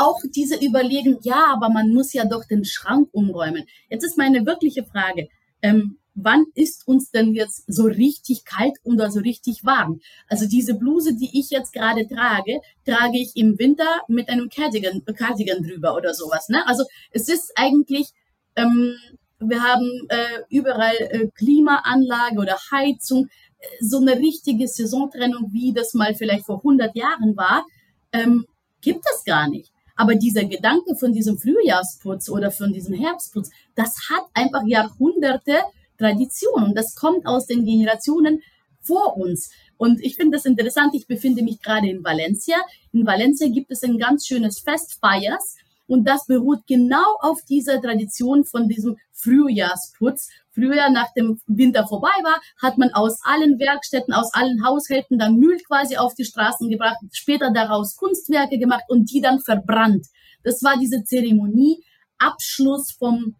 auch 0.00 0.20
diese 0.34 0.56
Überlegung, 0.56 1.18
ja, 1.22 1.44
aber 1.52 1.68
man 1.68 1.92
muss 1.92 2.12
ja 2.14 2.24
doch 2.24 2.44
den 2.44 2.64
Schrank 2.64 3.08
umräumen. 3.12 3.66
Jetzt 3.90 4.04
ist 4.04 4.16
meine 4.16 4.46
wirkliche 4.46 4.84
Frage, 4.84 5.28
ähm, 5.60 5.98
wann 6.14 6.46
ist 6.54 6.88
uns 6.88 7.10
denn 7.10 7.34
jetzt 7.34 7.64
so 7.66 7.84
richtig 7.84 8.44
kalt 8.44 8.76
oder 8.82 9.10
so 9.10 9.20
richtig 9.20 9.64
warm? 9.64 10.00
Also 10.26 10.46
diese 10.48 10.74
Bluse, 10.74 11.14
die 11.14 11.38
ich 11.38 11.50
jetzt 11.50 11.72
gerade 11.72 12.08
trage, 12.08 12.60
trage 12.86 13.18
ich 13.18 13.36
im 13.36 13.58
Winter 13.58 14.00
mit 14.08 14.28
einem 14.28 14.48
Cardigan, 14.48 15.04
Cardigan 15.04 15.62
drüber 15.62 15.94
oder 15.94 16.14
sowas. 16.14 16.48
Ne? 16.48 16.66
Also 16.66 16.84
es 17.10 17.28
ist 17.28 17.52
eigentlich, 17.56 18.08
ähm, 18.56 18.96
wir 19.38 19.62
haben 19.62 20.06
äh, 20.08 20.40
überall 20.48 20.96
äh, 20.96 21.28
Klimaanlage 21.34 22.38
oder 22.38 22.56
Heizung, 22.72 23.28
äh, 23.58 23.66
so 23.80 23.98
eine 23.98 24.16
richtige 24.16 24.66
Saisontrennung, 24.66 25.52
wie 25.52 25.72
das 25.72 25.92
mal 25.92 26.14
vielleicht 26.14 26.46
vor 26.46 26.58
100 26.58 26.96
Jahren 26.96 27.36
war, 27.36 27.64
ähm, 28.12 28.46
gibt 28.80 29.04
es 29.14 29.24
gar 29.24 29.48
nicht. 29.48 29.72
Aber 30.00 30.14
dieser 30.14 30.44
Gedanke 30.44 30.96
von 30.96 31.12
diesem 31.12 31.36
Frühjahrsputz 31.36 32.30
oder 32.30 32.50
von 32.50 32.72
diesem 32.72 32.94
Herbstputz, 32.94 33.50
das 33.74 34.08
hat 34.08 34.22
einfach 34.32 34.62
Jahrhunderte 34.64 35.58
Tradition 35.98 36.64
und 36.64 36.74
das 36.74 36.94
kommt 36.94 37.26
aus 37.26 37.44
den 37.44 37.66
Generationen 37.66 38.40
vor 38.80 39.18
uns. 39.18 39.50
Und 39.76 40.00
ich 40.00 40.16
finde 40.16 40.38
das 40.38 40.46
interessant. 40.46 40.94
Ich 40.94 41.06
befinde 41.06 41.42
mich 41.42 41.60
gerade 41.60 41.90
in 41.90 42.02
Valencia. 42.02 42.56
In 42.94 43.06
Valencia 43.06 43.46
gibt 43.50 43.70
es 43.72 43.82
ein 43.82 43.98
ganz 43.98 44.26
schönes 44.26 44.60
Fest, 44.60 44.98
Feiers. 45.02 45.56
Und 45.90 46.06
das 46.06 46.26
beruht 46.26 46.68
genau 46.68 47.16
auf 47.20 47.42
dieser 47.48 47.82
Tradition 47.82 48.44
von 48.44 48.68
diesem 48.68 48.96
Frühjahrsputz. 49.10 50.28
Früher, 50.52 50.88
nach 50.88 51.12
dem 51.14 51.40
Winter 51.48 51.84
vorbei 51.84 52.14
war, 52.22 52.40
hat 52.62 52.78
man 52.78 52.94
aus 52.94 53.18
allen 53.24 53.58
Werkstätten, 53.58 54.14
aus 54.14 54.32
allen 54.32 54.64
Haushalten 54.64 55.18
dann 55.18 55.34
Müll 55.34 55.58
quasi 55.66 55.96
auf 55.96 56.14
die 56.14 56.24
Straßen 56.24 56.70
gebracht, 56.70 56.98
später 57.10 57.50
daraus 57.52 57.96
Kunstwerke 57.96 58.56
gemacht 58.58 58.84
und 58.86 59.10
die 59.10 59.20
dann 59.20 59.40
verbrannt. 59.40 60.06
Das 60.44 60.62
war 60.62 60.78
diese 60.78 61.02
Zeremonie, 61.02 61.82
Abschluss 62.18 62.92
vom, 62.92 63.34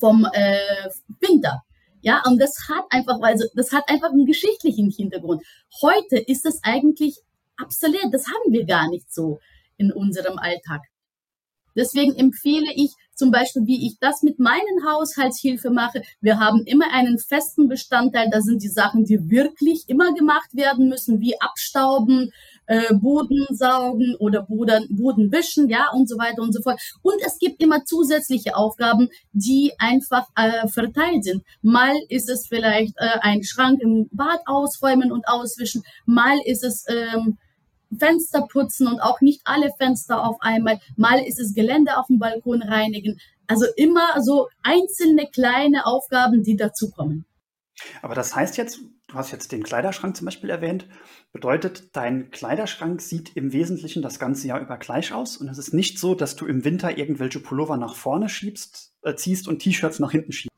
vom 0.00 0.26
äh, 0.34 0.58
Winter. 1.18 1.62
Ja, 2.02 2.22
und 2.26 2.38
das 2.38 2.56
hat 2.68 2.84
einfach, 2.90 3.22
also 3.22 3.46
das 3.54 3.72
hat 3.72 3.88
einfach 3.88 4.10
einen 4.10 4.26
geschichtlichen 4.26 4.90
Hintergrund. 4.90 5.42
Heute 5.80 6.18
ist 6.18 6.44
es 6.44 6.60
eigentlich 6.62 7.16
absolut, 7.56 8.12
das 8.12 8.26
haben 8.26 8.52
wir 8.52 8.66
gar 8.66 8.90
nicht 8.90 9.10
so 9.10 9.38
in 9.78 9.90
unserem 9.90 10.38
Alltag. 10.38 10.82
Deswegen 11.74 12.14
empfehle 12.14 12.72
ich 12.74 12.92
zum 13.14 13.30
Beispiel, 13.30 13.66
wie 13.66 13.86
ich 13.86 13.98
das 14.00 14.22
mit 14.22 14.38
meinen 14.38 14.86
Haushaltshilfe 14.88 15.70
mache. 15.70 16.02
Wir 16.22 16.40
haben 16.40 16.64
immer 16.64 16.86
einen 16.90 17.18
festen 17.18 17.68
Bestandteil. 17.68 18.28
Da 18.30 18.40
sind 18.40 18.62
die 18.62 18.68
Sachen, 18.68 19.04
die 19.04 19.30
wirklich 19.30 19.88
immer 19.88 20.14
gemacht 20.14 20.48
werden 20.54 20.88
müssen, 20.88 21.20
wie 21.20 21.38
Abstauben, 21.38 22.32
äh, 22.66 22.94
Boden 22.94 23.46
saugen 23.50 24.16
oder 24.18 24.42
Boden, 24.42 24.86
Boden 24.88 25.30
wischen, 25.32 25.68
ja, 25.68 25.90
und 25.92 26.08
so 26.08 26.16
weiter 26.16 26.40
und 26.40 26.54
so 26.54 26.62
fort. 26.62 26.80
Und 27.02 27.20
es 27.26 27.38
gibt 27.38 27.62
immer 27.62 27.84
zusätzliche 27.84 28.56
Aufgaben, 28.56 29.08
die 29.32 29.72
einfach 29.78 30.26
äh, 30.36 30.66
verteilt 30.68 31.24
sind. 31.24 31.42
Mal 31.60 31.94
ist 32.08 32.30
es 32.30 32.46
vielleicht 32.46 32.96
äh, 32.96 33.18
ein 33.20 33.42
Schrank 33.42 33.82
im 33.82 34.08
Bad 34.12 34.40
ausräumen 34.46 35.12
und 35.12 35.28
auswischen, 35.28 35.82
mal 36.06 36.38
ist 36.46 36.64
es 36.64 36.86
ähm, 36.88 37.38
Fenster 37.96 38.46
putzen 38.50 38.86
und 38.86 39.00
auch 39.00 39.20
nicht 39.20 39.40
alle 39.44 39.70
Fenster 39.78 40.24
auf 40.24 40.36
einmal. 40.40 40.80
Mal 40.96 41.20
ist 41.20 41.40
es 41.40 41.54
Gelände 41.54 41.96
auf 41.96 42.06
dem 42.06 42.18
Balkon 42.18 42.62
reinigen. 42.62 43.18
Also 43.46 43.66
immer 43.76 44.22
so 44.22 44.48
einzelne 44.62 45.26
kleine 45.26 45.86
Aufgaben, 45.86 46.42
die 46.42 46.56
dazukommen. 46.56 47.24
Aber 48.02 48.14
das 48.14 48.36
heißt 48.36 48.56
jetzt, 48.56 48.80
du 49.08 49.14
hast 49.14 49.32
jetzt 49.32 49.52
den 49.52 49.62
Kleiderschrank 49.62 50.16
zum 50.16 50.26
Beispiel 50.26 50.50
erwähnt, 50.50 50.86
bedeutet, 51.32 51.96
dein 51.96 52.30
Kleiderschrank 52.30 53.00
sieht 53.00 53.36
im 53.36 53.52
Wesentlichen 53.52 54.02
das 54.02 54.18
ganze 54.18 54.46
Jahr 54.46 54.60
über 54.60 54.76
gleich 54.76 55.12
aus 55.12 55.36
und 55.36 55.48
es 55.48 55.58
ist 55.58 55.72
nicht 55.72 55.98
so, 55.98 56.14
dass 56.14 56.36
du 56.36 56.46
im 56.46 56.64
Winter 56.64 56.96
irgendwelche 56.96 57.40
Pullover 57.40 57.76
nach 57.76 57.94
vorne 57.94 58.28
schiebst, 58.28 58.92
äh, 59.02 59.14
ziehst 59.14 59.48
und 59.48 59.60
T-Shirts 59.60 59.98
nach 59.98 60.12
hinten 60.12 60.32
schiebst. 60.32 60.50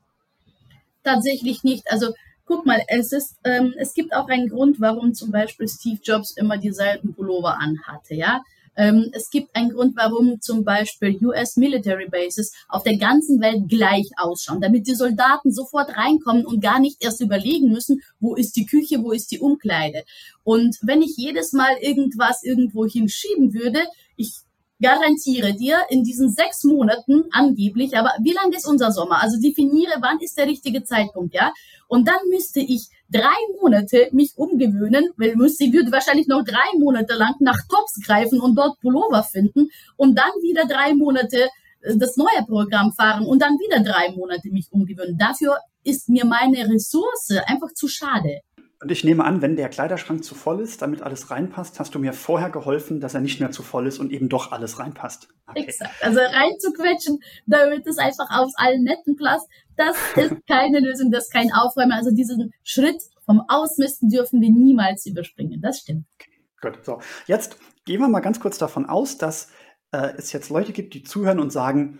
Tatsächlich 1.03 1.63
nicht. 1.63 1.89
Also 1.91 2.13
guck 2.53 2.67
mal, 2.67 2.83
es 2.87 3.11
ist, 3.11 3.37
ähm, 3.45 3.73
es 3.77 3.95
gibt 3.95 4.13
auch 4.13 4.27
einen 4.27 4.47
Grund, 4.47 4.79
warum 4.79 5.15
zum 5.15 5.31
Beispiel 5.31 5.67
Steve 5.67 5.99
Jobs 6.03 6.37
immer 6.37 6.57
dieselben 6.57 7.15
Pullover 7.15 7.57
anhatte, 7.59 8.13
ja. 8.13 8.43
Ähm, 8.75 9.09
es 9.13 9.29
gibt 9.31 9.55
einen 9.55 9.71
Grund, 9.71 9.95
warum 9.95 10.39
zum 10.39 10.63
Beispiel 10.63 11.17
US 11.25 11.57
Military 11.57 12.07
Bases 12.09 12.53
auf 12.69 12.83
der 12.83 12.97
ganzen 12.97 13.39
Welt 13.41 13.69
gleich 13.69 14.09
ausschauen, 14.17 14.61
damit 14.61 14.87
die 14.87 14.95
Soldaten 14.95 15.51
sofort 15.51 15.95
reinkommen 15.95 16.45
und 16.45 16.61
gar 16.61 16.79
nicht 16.79 17.03
erst 17.03 17.21
überlegen 17.21 17.71
müssen, 17.71 18.01
wo 18.19 18.35
ist 18.35 18.55
die 18.55 18.65
Küche, 18.65 19.03
wo 19.03 19.11
ist 19.11 19.31
die 19.31 19.39
Umkleide. 19.39 20.03
Und 20.43 20.77
wenn 20.81 21.01
ich 21.01 21.17
jedes 21.17 21.53
Mal 21.53 21.75
irgendwas 21.81 22.43
irgendwo 22.43 22.85
hinschieben 22.85 23.53
würde, 23.53 23.79
ich 24.15 24.41
garantiere 24.83 25.53
dir 25.53 25.77
in 25.89 26.03
diesen 26.03 26.29
sechs 26.29 26.63
Monaten 26.63 27.23
angeblich, 27.31 27.97
aber 27.97 28.11
wie 28.21 28.33
lang 28.33 28.51
ist 28.51 28.67
unser 28.67 28.91
Sommer? 28.91 29.23
Also 29.23 29.39
definiere, 29.39 29.93
wann 30.01 30.19
ist 30.19 30.37
der 30.37 30.45
richtige 30.45 30.83
Zeitpunkt, 30.83 31.33
ja? 31.33 31.53
Und 31.87 32.07
dann 32.07 32.27
müsste 32.29 32.59
ich 32.59 32.89
drei 33.09 33.39
Monate 33.61 34.09
mich 34.11 34.33
umgewöhnen, 34.35 35.09
weil 35.17 35.35
sie 35.49 35.71
würde 35.71 35.91
wahrscheinlich 35.91 36.27
noch 36.27 36.43
drei 36.43 36.77
Monate 36.77 37.13
lang 37.13 37.35
nach 37.39 37.59
Tops 37.69 37.99
greifen 38.05 38.41
und 38.41 38.55
dort 38.55 38.79
Pullover 38.81 39.23
finden 39.23 39.69
und 39.95 40.17
dann 40.17 40.31
wieder 40.41 40.65
drei 40.65 40.93
Monate 40.93 41.49
äh, 41.81 41.97
das 41.97 42.17
neue 42.17 42.45
Programm 42.47 42.91
fahren 42.91 43.25
und 43.25 43.41
dann 43.41 43.53
wieder 43.53 43.79
drei 43.79 44.11
Monate 44.11 44.49
mich 44.49 44.67
umgewöhnen. 44.71 45.17
Dafür 45.17 45.57
ist 45.83 46.09
mir 46.09 46.25
meine 46.25 46.69
Ressource 46.69 47.31
einfach 47.45 47.73
zu 47.73 47.87
schade. 47.87 48.41
Und 48.83 48.91
ich 48.91 49.05
nehme 49.05 49.23
an, 49.23 49.41
wenn 49.41 49.55
der 49.55 49.69
Kleiderschrank 49.69 50.25
zu 50.25 50.35
voll 50.35 50.59
ist, 50.59 50.81
damit 50.81 51.01
alles 51.01 51.31
reinpasst, 51.31 51.79
hast 51.79 51.95
du 51.95 51.99
mir 51.99 52.11
vorher 52.11 52.49
geholfen, 52.49 52.99
dass 52.99 53.13
er 53.13 53.21
nicht 53.21 53.39
mehr 53.39 53.49
zu 53.49 53.63
voll 53.63 53.87
ist 53.87 53.97
und 53.97 54.11
eben 54.11 54.27
doch 54.27 54.51
alles 54.51 54.77
reinpasst. 54.77 55.29
Okay. 55.47 55.61
Exakt. 55.63 55.93
Also 56.01 56.19
reinzuquetschen, 56.19 57.19
damit 57.45 57.87
es 57.87 57.97
einfach 57.97 58.25
aus 58.29 58.51
allen 58.57 58.83
Netten 58.83 59.15
passt, 59.15 59.47
das 59.77 59.95
ist 60.17 60.35
keine 60.49 60.81
Lösung, 60.81 61.11
das 61.11 61.25
ist 61.25 61.33
kein 61.33 61.53
Aufräumen. 61.53 61.93
Also 61.93 62.11
diesen 62.11 62.51
Schritt 62.61 63.01
vom 63.25 63.41
Ausmisten 63.47 64.09
dürfen 64.09 64.41
wir 64.41 64.51
niemals 64.51 65.05
überspringen. 65.05 65.61
Das 65.61 65.79
stimmt. 65.79 66.05
Okay, 66.19 66.31
gut. 66.61 66.83
So, 66.83 66.99
jetzt 67.25 67.57
gehen 67.85 68.01
wir 68.01 68.09
mal 68.09 68.19
ganz 68.19 68.41
kurz 68.41 68.57
davon 68.57 68.85
aus, 68.85 69.17
dass 69.17 69.49
äh, 69.91 70.11
es 70.17 70.33
jetzt 70.33 70.49
Leute 70.49 70.73
gibt, 70.73 70.93
die 70.93 71.03
zuhören 71.03 71.39
und 71.39 71.53
sagen, 71.53 71.99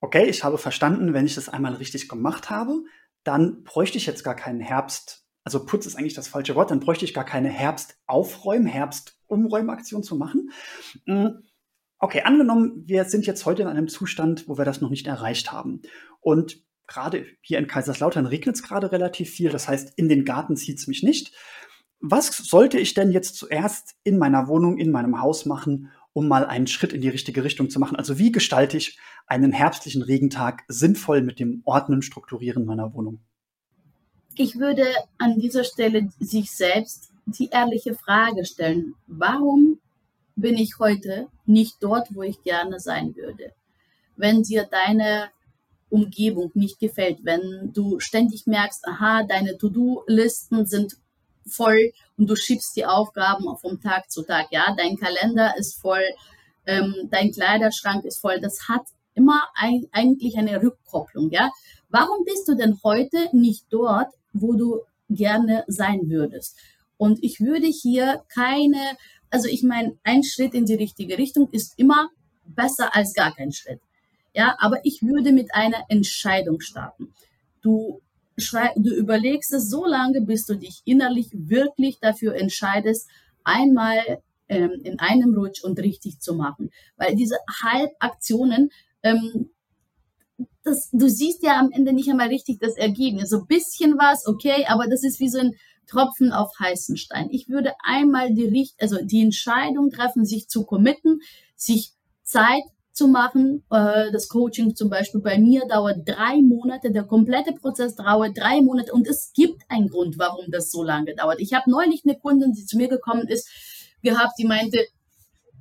okay, 0.00 0.24
ich 0.24 0.42
habe 0.42 0.58
verstanden, 0.58 1.14
wenn 1.14 1.24
ich 1.24 1.36
das 1.36 1.48
einmal 1.48 1.74
richtig 1.74 2.08
gemacht 2.08 2.50
habe, 2.50 2.82
dann 3.22 3.62
bräuchte 3.62 3.96
ich 3.96 4.06
jetzt 4.06 4.24
gar 4.24 4.34
keinen 4.34 4.60
Herbst 4.60 5.25
also 5.46 5.64
Putz 5.64 5.86
ist 5.86 5.94
eigentlich 5.94 6.14
das 6.14 6.26
falsche 6.26 6.56
Wort, 6.56 6.72
dann 6.72 6.80
bräuchte 6.80 7.04
ich 7.04 7.14
gar 7.14 7.24
keine 7.24 7.48
Herbstaufräumen, 7.48 8.66
Herbstumräumaktion 8.66 10.02
zu 10.02 10.16
machen. 10.16 10.50
Hm, 11.04 11.44
okay, 12.00 12.22
angenommen, 12.22 12.82
wir 12.84 13.04
sind 13.04 13.26
jetzt 13.26 13.46
heute 13.46 13.62
in 13.62 13.68
einem 13.68 13.86
Zustand, 13.86 14.48
wo 14.48 14.58
wir 14.58 14.64
das 14.64 14.80
noch 14.80 14.90
nicht 14.90 15.06
erreicht 15.06 15.52
haben. 15.52 15.82
Und 16.18 16.64
gerade 16.88 17.26
hier 17.42 17.60
in 17.60 17.68
Kaiserslautern 17.68 18.26
regnet 18.26 18.56
es 18.56 18.64
gerade 18.64 18.90
relativ 18.90 19.30
viel, 19.30 19.50
das 19.50 19.68
heißt, 19.68 19.92
in 19.96 20.08
den 20.08 20.24
Garten 20.24 20.56
zieht 20.56 20.78
es 20.78 20.88
mich 20.88 21.04
nicht. 21.04 21.32
Was 22.00 22.36
sollte 22.36 22.80
ich 22.80 22.94
denn 22.94 23.12
jetzt 23.12 23.36
zuerst 23.36 23.94
in 24.02 24.18
meiner 24.18 24.48
Wohnung, 24.48 24.78
in 24.78 24.90
meinem 24.90 25.20
Haus 25.20 25.46
machen, 25.46 25.92
um 26.12 26.26
mal 26.26 26.44
einen 26.44 26.66
Schritt 26.66 26.92
in 26.92 27.02
die 27.02 27.08
richtige 27.08 27.44
Richtung 27.44 27.70
zu 27.70 27.78
machen? 27.78 27.94
Also 27.94 28.18
wie 28.18 28.32
gestalte 28.32 28.78
ich 28.78 28.98
einen 29.28 29.52
herbstlichen 29.52 30.02
Regentag 30.02 30.64
sinnvoll 30.66 31.22
mit 31.22 31.38
dem 31.38 31.62
Ordnen, 31.64 32.02
Strukturieren 32.02 32.64
meiner 32.64 32.92
Wohnung? 32.94 33.20
Ich 34.38 34.58
würde 34.58 34.84
an 35.16 35.40
dieser 35.40 35.64
Stelle 35.64 36.10
sich 36.20 36.50
selbst 36.50 37.10
die 37.24 37.48
ehrliche 37.48 37.94
Frage 37.94 38.44
stellen, 38.44 38.94
warum 39.06 39.80
bin 40.36 40.58
ich 40.58 40.78
heute 40.78 41.28
nicht 41.46 41.76
dort, 41.80 42.14
wo 42.14 42.22
ich 42.22 42.42
gerne 42.42 42.78
sein 42.78 43.16
würde? 43.16 43.54
Wenn 44.14 44.42
dir 44.42 44.68
deine 44.70 45.30
Umgebung 45.88 46.50
nicht 46.52 46.78
gefällt, 46.78 47.20
wenn 47.22 47.72
du 47.72 47.98
ständig 47.98 48.46
merkst, 48.46 48.86
aha, 48.86 49.22
deine 49.22 49.56
To-Do-Listen 49.56 50.66
sind 50.66 50.98
voll 51.46 51.92
und 52.18 52.28
du 52.28 52.36
schiebst 52.36 52.76
die 52.76 52.84
Aufgaben 52.84 53.56
vom 53.56 53.80
Tag 53.80 54.10
zu 54.10 54.22
Tag, 54.22 54.48
ja, 54.50 54.74
dein 54.76 54.98
Kalender 54.98 55.56
ist 55.56 55.80
voll, 55.80 56.04
ähm, 56.66 57.08
dein 57.10 57.32
Kleiderschrank 57.32 58.04
ist 58.04 58.18
voll, 58.18 58.38
das 58.40 58.68
hat 58.68 58.82
immer 59.14 59.48
ein, 59.54 59.86
eigentlich 59.92 60.36
eine 60.36 60.62
Rückkopplung, 60.62 61.30
ja. 61.30 61.50
Warum 61.96 62.24
bist 62.24 62.46
du 62.48 62.54
denn 62.54 62.78
heute 62.84 63.28
nicht 63.32 63.64
dort, 63.70 64.12
wo 64.32 64.54
du 64.54 64.82
gerne 65.08 65.64
sein 65.66 66.08
würdest. 66.08 66.56
Und 66.96 67.22
ich 67.22 67.40
würde 67.40 67.66
hier 67.66 68.24
keine, 68.32 68.96
also 69.30 69.48
ich 69.48 69.62
meine, 69.62 69.96
ein 70.02 70.22
Schritt 70.22 70.54
in 70.54 70.66
die 70.66 70.74
richtige 70.74 71.18
Richtung 71.18 71.48
ist 71.52 71.78
immer 71.78 72.10
besser 72.44 72.94
als 72.94 73.12
gar 73.14 73.34
kein 73.34 73.52
Schritt. 73.52 73.80
Ja, 74.34 74.56
aber 74.58 74.84
ich 74.84 75.02
würde 75.02 75.32
mit 75.32 75.54
einer 75.54 75.84
Entscheidung 75.88 76.60
starten. 76.60 77.12
Du, 77.62 78.00
du 78.76 78.94
überlegst 78.94 79.52
es 79.52 79.70
so 79.70 79.86
lange, 79.86 80.20
bis 80.20 80.46
du 80.46 80.54
dich 80.54 80.82
innerlich 80.84 81.28
wirklich 81.32 81.98
dafür 82.00 82.34
entscheidest, 82.34 83.08
einmal 83.44 83.98
ähm, 84.48 84.72
in 84.84 84.98
einem 84.98 85.34
Rutsch 85.34 85.64
und 85.64 85.78
richtig 85.78 86.20
zu 86.20 86.34
machen. 86.34 86.70
Weil 86.96 87.16
diese 87.16 87.36
Halbaktionen, 87.62 88.70
ähm, 89.02 89.50
das, 90.66 90.90
du 90.92 91.08
siehst 91.08 91.44
ja 91.44 91.58
am 91.60 91.70
Ende 91.70 91.92
nicht 91.92 92.10
einmal 92.10 92.28
richtig 92.28 92.58
das 92.58 92.76
Ergebnis. 92.76 93.30
So 93.30 93.38
ein 93.38 93.46
bisschen 93.46 93.96
was, 93.98 94.26
okay, 94.26 94.66
aber 94.68 94.88
das 94.88 95.04
ist 95.04 95.20
wie 95.20 95.28
so 95.28 95.38
ein 95.38 95.54
Tropfen 95.86 96.32
auf 96.32 96.50
heißen 96.58 96.96
Stein. 96.96 97.28
Ich 97.30 97.48
würde 97.48 97.72
einmal 97.84 98.34
die 98.34 98.46
Richt 98.46 98.74
also 98.80 98.98
die 99.00 99.22
Entscheidung 99.22 99.90
treffen, 99.90 100.24
sich 100.24 100.48
zu 100.48 100.64
committen, 100.64 101.20
sich 101.54 101.92
Zeit 102.24 102.64
zu 102.92 103.06
machen. 103.06 103.62
Äh, 103.70 104.10
das 104.10 104.28
Coaching 104.28 104.74
zum 104.74 104.90
Beispiel 104.90 105.20
bei 105.20 105.38
mir 105.38 105.68
dauert 105.68 106.00
drei 106.04 106.42
Monate, 106.42 106.90
der 106.90 107.04
komplette 107.04 107.52
Prozess 107.52 107.94
dauert 107.94 108.36
drei 108.36 108.60
Monate 108.60 108.92
und 108.92 109.06
es 109.06 109.32
gibt 109.32 109.62
einen 109.68 109.88
Grund, 109.88 110.18
warum 110.18 110.50
das 110.50 110.72
so 110.72 110.82
lange 110.82 111.14
dauert. 111.14 111.38
Ich 111.38 111.54
habe 111.54 111.70
neulich 111.70 112.02
eine 112.04 112.18
Kundin, 112.18 112.52
die 112.52 112.66
zu 112.66 112.76
mir 112.76 112.88
gekommen 112.88 113.28
ist, 113.28 113.48
gehabt, 114.02 114.32
die 114.38 114.46
meinte, 114.46 114.84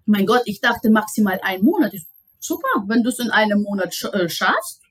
mein 0.05 0.25
Gott, 0.25 0.41
ich 0.45 0.61
dachte 0.61 0.89
maximal 0.89 1.39
einen 1.43 1.63
Monat. 1.63 1.93
Ich, 1.93 2.07
super, 2.39 2.67
wenn 2.87 3.03
du 3.03 3.09
es 3.09 3.19
in 3.19 3.29
einem 3.29 3.61
Monat 3.61 3.95
äh, 4.13 4.29
schaffst, 4.29 4.81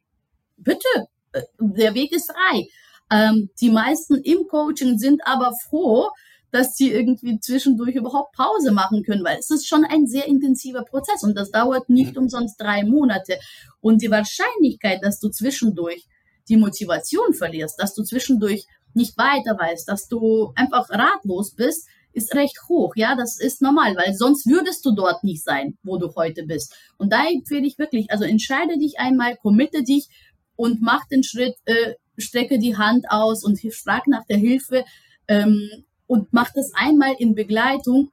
bitte, 0.65 1.09
äh, 1.33 1.43
der 1.59 1.95
Weg 1.95 2.13
ist 2.13 2.31
frei. 2.33 2.67
Ähm, 3.11 3.51
die 3.61 3.71
meisten 3.71 4.17
im 4.17 4.47
Coaching 4.49 4.99
sind 4.99 5.21
aber 5.27 5.53
froh, 5.69 6.09
dass 6.51 6.77
sie 6.77 6.93
irgendwie 6.93 7.41
zwischendurch 7.41 7.97
überhaupt 7.97 8.35
Pause 8.37 8.71
machen 8.71 9.03
können, 9.03 9.25
weil 9.25 9.39
es 9.39 9.51
ist 9.51 9.67
schon 9.67 9.85
ein 9.85 10.07
sehr 10.07 10.27
intensiver 10.27 10.85
Prozess 10.85 11.25
und 11.25 11.37
das 11.37 11.51
dauert 11.51 11.89
nicht 11.89 12.13
mhm. 12.13 12.23
umsonst 12.23 12.61
drei 12.61 12.85
Monate. 12.85 13.39
Und 13.81 14.03
die 14.03 14.11
Wahrscheinlichkeit, 14.11 15.03
dass 15.03 15.19
du 15.19 15.31
zwischendurch 15.31 16.07
die 16.49 16.57
Motivation 16.57 17.35
verlierst, 17.35 17.81
dass 17.81 17.95
du 17.95 18.05
zwischendurch 18.05 18.67
nicht 18.95 19.19
weiter 19.19 19.59
weißt, 19.59 19.89
dass 19.89 20.07
du 20.07 20.53
einfach 20.55 20.89
ratlos 20.91 21.55
bist, 21.57 21.89
ist 22.13 22.35
recht 22.35 22.57
hoch. 22.69 22.95
Ja, 22.95 23.17
das 23.17 23.41
ist 23.41 23.61
normal, 23.61 23.97
weil 23.97 24.15
sonst 24.15 24.47
würdest 24.47 24.87
du 24.87 24.93
dort 24.93 25.25
nicht 25.25 25.43
sein, 25.43 25.77
wo 25.83 25.99
du 25.99 26.15
heute 26.15 26.45
bist. 26.45 26.73
Und 26.97 27.13
da 27.13 27.27
empfehle 27.27 27.67
ich 27.67 27.79
wirklich, 27.79 28.13
also 28.13 28.25
entscheide 28.25 28.79
dich 28.79 29.01
einmal, 29.01 29.37
committe 29.37 29.83
dich 29.83 30.09
und 30.57 30.83
mach 30.83 31.07
den 31.09 31.23
Schritt, 31.23 31.55
äh, 31.65 31.95
strecke 32.17 32.59
die 32.59 32.77
Hand 32.77 33.07
aus 33.09 33.45
und 33.45 33.61
frag 33.73 34.07
nach 34.07 34.25
der 34.27 34.39
Hilfe 34.39 34.85
ähm, 35.29 35.85
und 36.07 36.33
mach 36.33 36.51
das 36.55 36.73
einmal 36.75 37.15
in 37.19 37.35
Begleitung. 37.35 38.11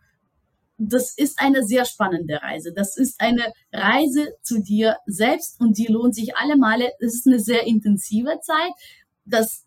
Das 0.77 1.13
ist 1.15 1.39
eine 1.39 1.63
sehr 1.63 1.86
spannende 1.86 2.41
Reise. 2.41 2.74
Das 2.74 2.98
ist 2.98 3.21
eine 3.21 3.53
Reise 3.71 4.29
zu 4.41 4.62
dir 4.62 4.98
selbst 5.05 5.60
und 5.60 5.77
die 5.77 5.86
lohnt 5.86 6.15
sich 6.15 6.36
alle 6.36 6.57
Male. 6.57 6.91
Es 7.00 7.13
ist 7.13 7.27
eine 7.27 7.39
sehr 7.39 7.67
intensive 7.67 8.39
Zeit. 8.41 8.71
Das 9.25 9.65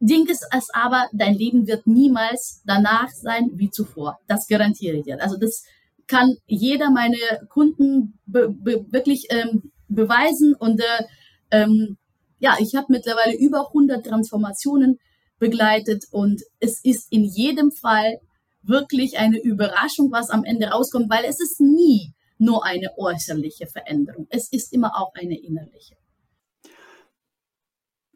Ding 0.00 0.26
ist 0.26 0.46
es 0.56 0.68
aber, 0.72 1.08
dein 1.12 1.34
Leben 1.34 1.66
wird 1.66 1.86
niemals 1.86 2.62
danach 2.64 3.10
sein 3.10 3.50
wie 3.54 3.70
zuvor. 3.70 4.18
Das 4.26 4.46
garantiere 4.48 4.96
ich 4.98 5.04
dir. 5.04 5.22
Also 5.22 5.36
das 5.36 5.64
kann 6.06 6.36
jeder 6.46 6.90
meine 6.90 7.16
Kunden 7.48 8.18
wirklich 8.26 9.26
ähm, 9.30 9.70
beweisen. 9.88 10.54
Und 10.54 10.80
äh, 10.80 11.04
ähm, 11.50 11.96
ja, 12.38 12.56
ich 12.58 12.74
habe 12.74 12.86
mittlerweile 12.90 13.36
über 13.36 13.68
100 13.68 14.06
Transformationen 14.06 14.98
begleitet 15.38 16.04
und 16.10 16.42
es 16.60 16.84
ist 16.84 17.10
in 17.12 17.24
jedem 17.24 17.70
Fall 17.70 18.20
wirklich 18.62 19.18
eine 19.18 19.38
Überraschung, 19.40 20.10
was 20.10 20.30
am 20.30 20.44
Ende 20.44 20.68
rauskommt, 20.68 21.10
weil 21.10 21.24
es 21.24 21.40
ist 21.40 21.60
nie 21.60 22.14
nur 22.38 22.64
eine 22.64 22.96
äußerliche 22.98 23.66
Veränderung. 23.66 24.26
Es 24.30 24.50
ist 24.50 24.72
immer 24.72 24.96
auch 24.96 25.12
eine 25.14 25.38
innerliche. 25.38 25.96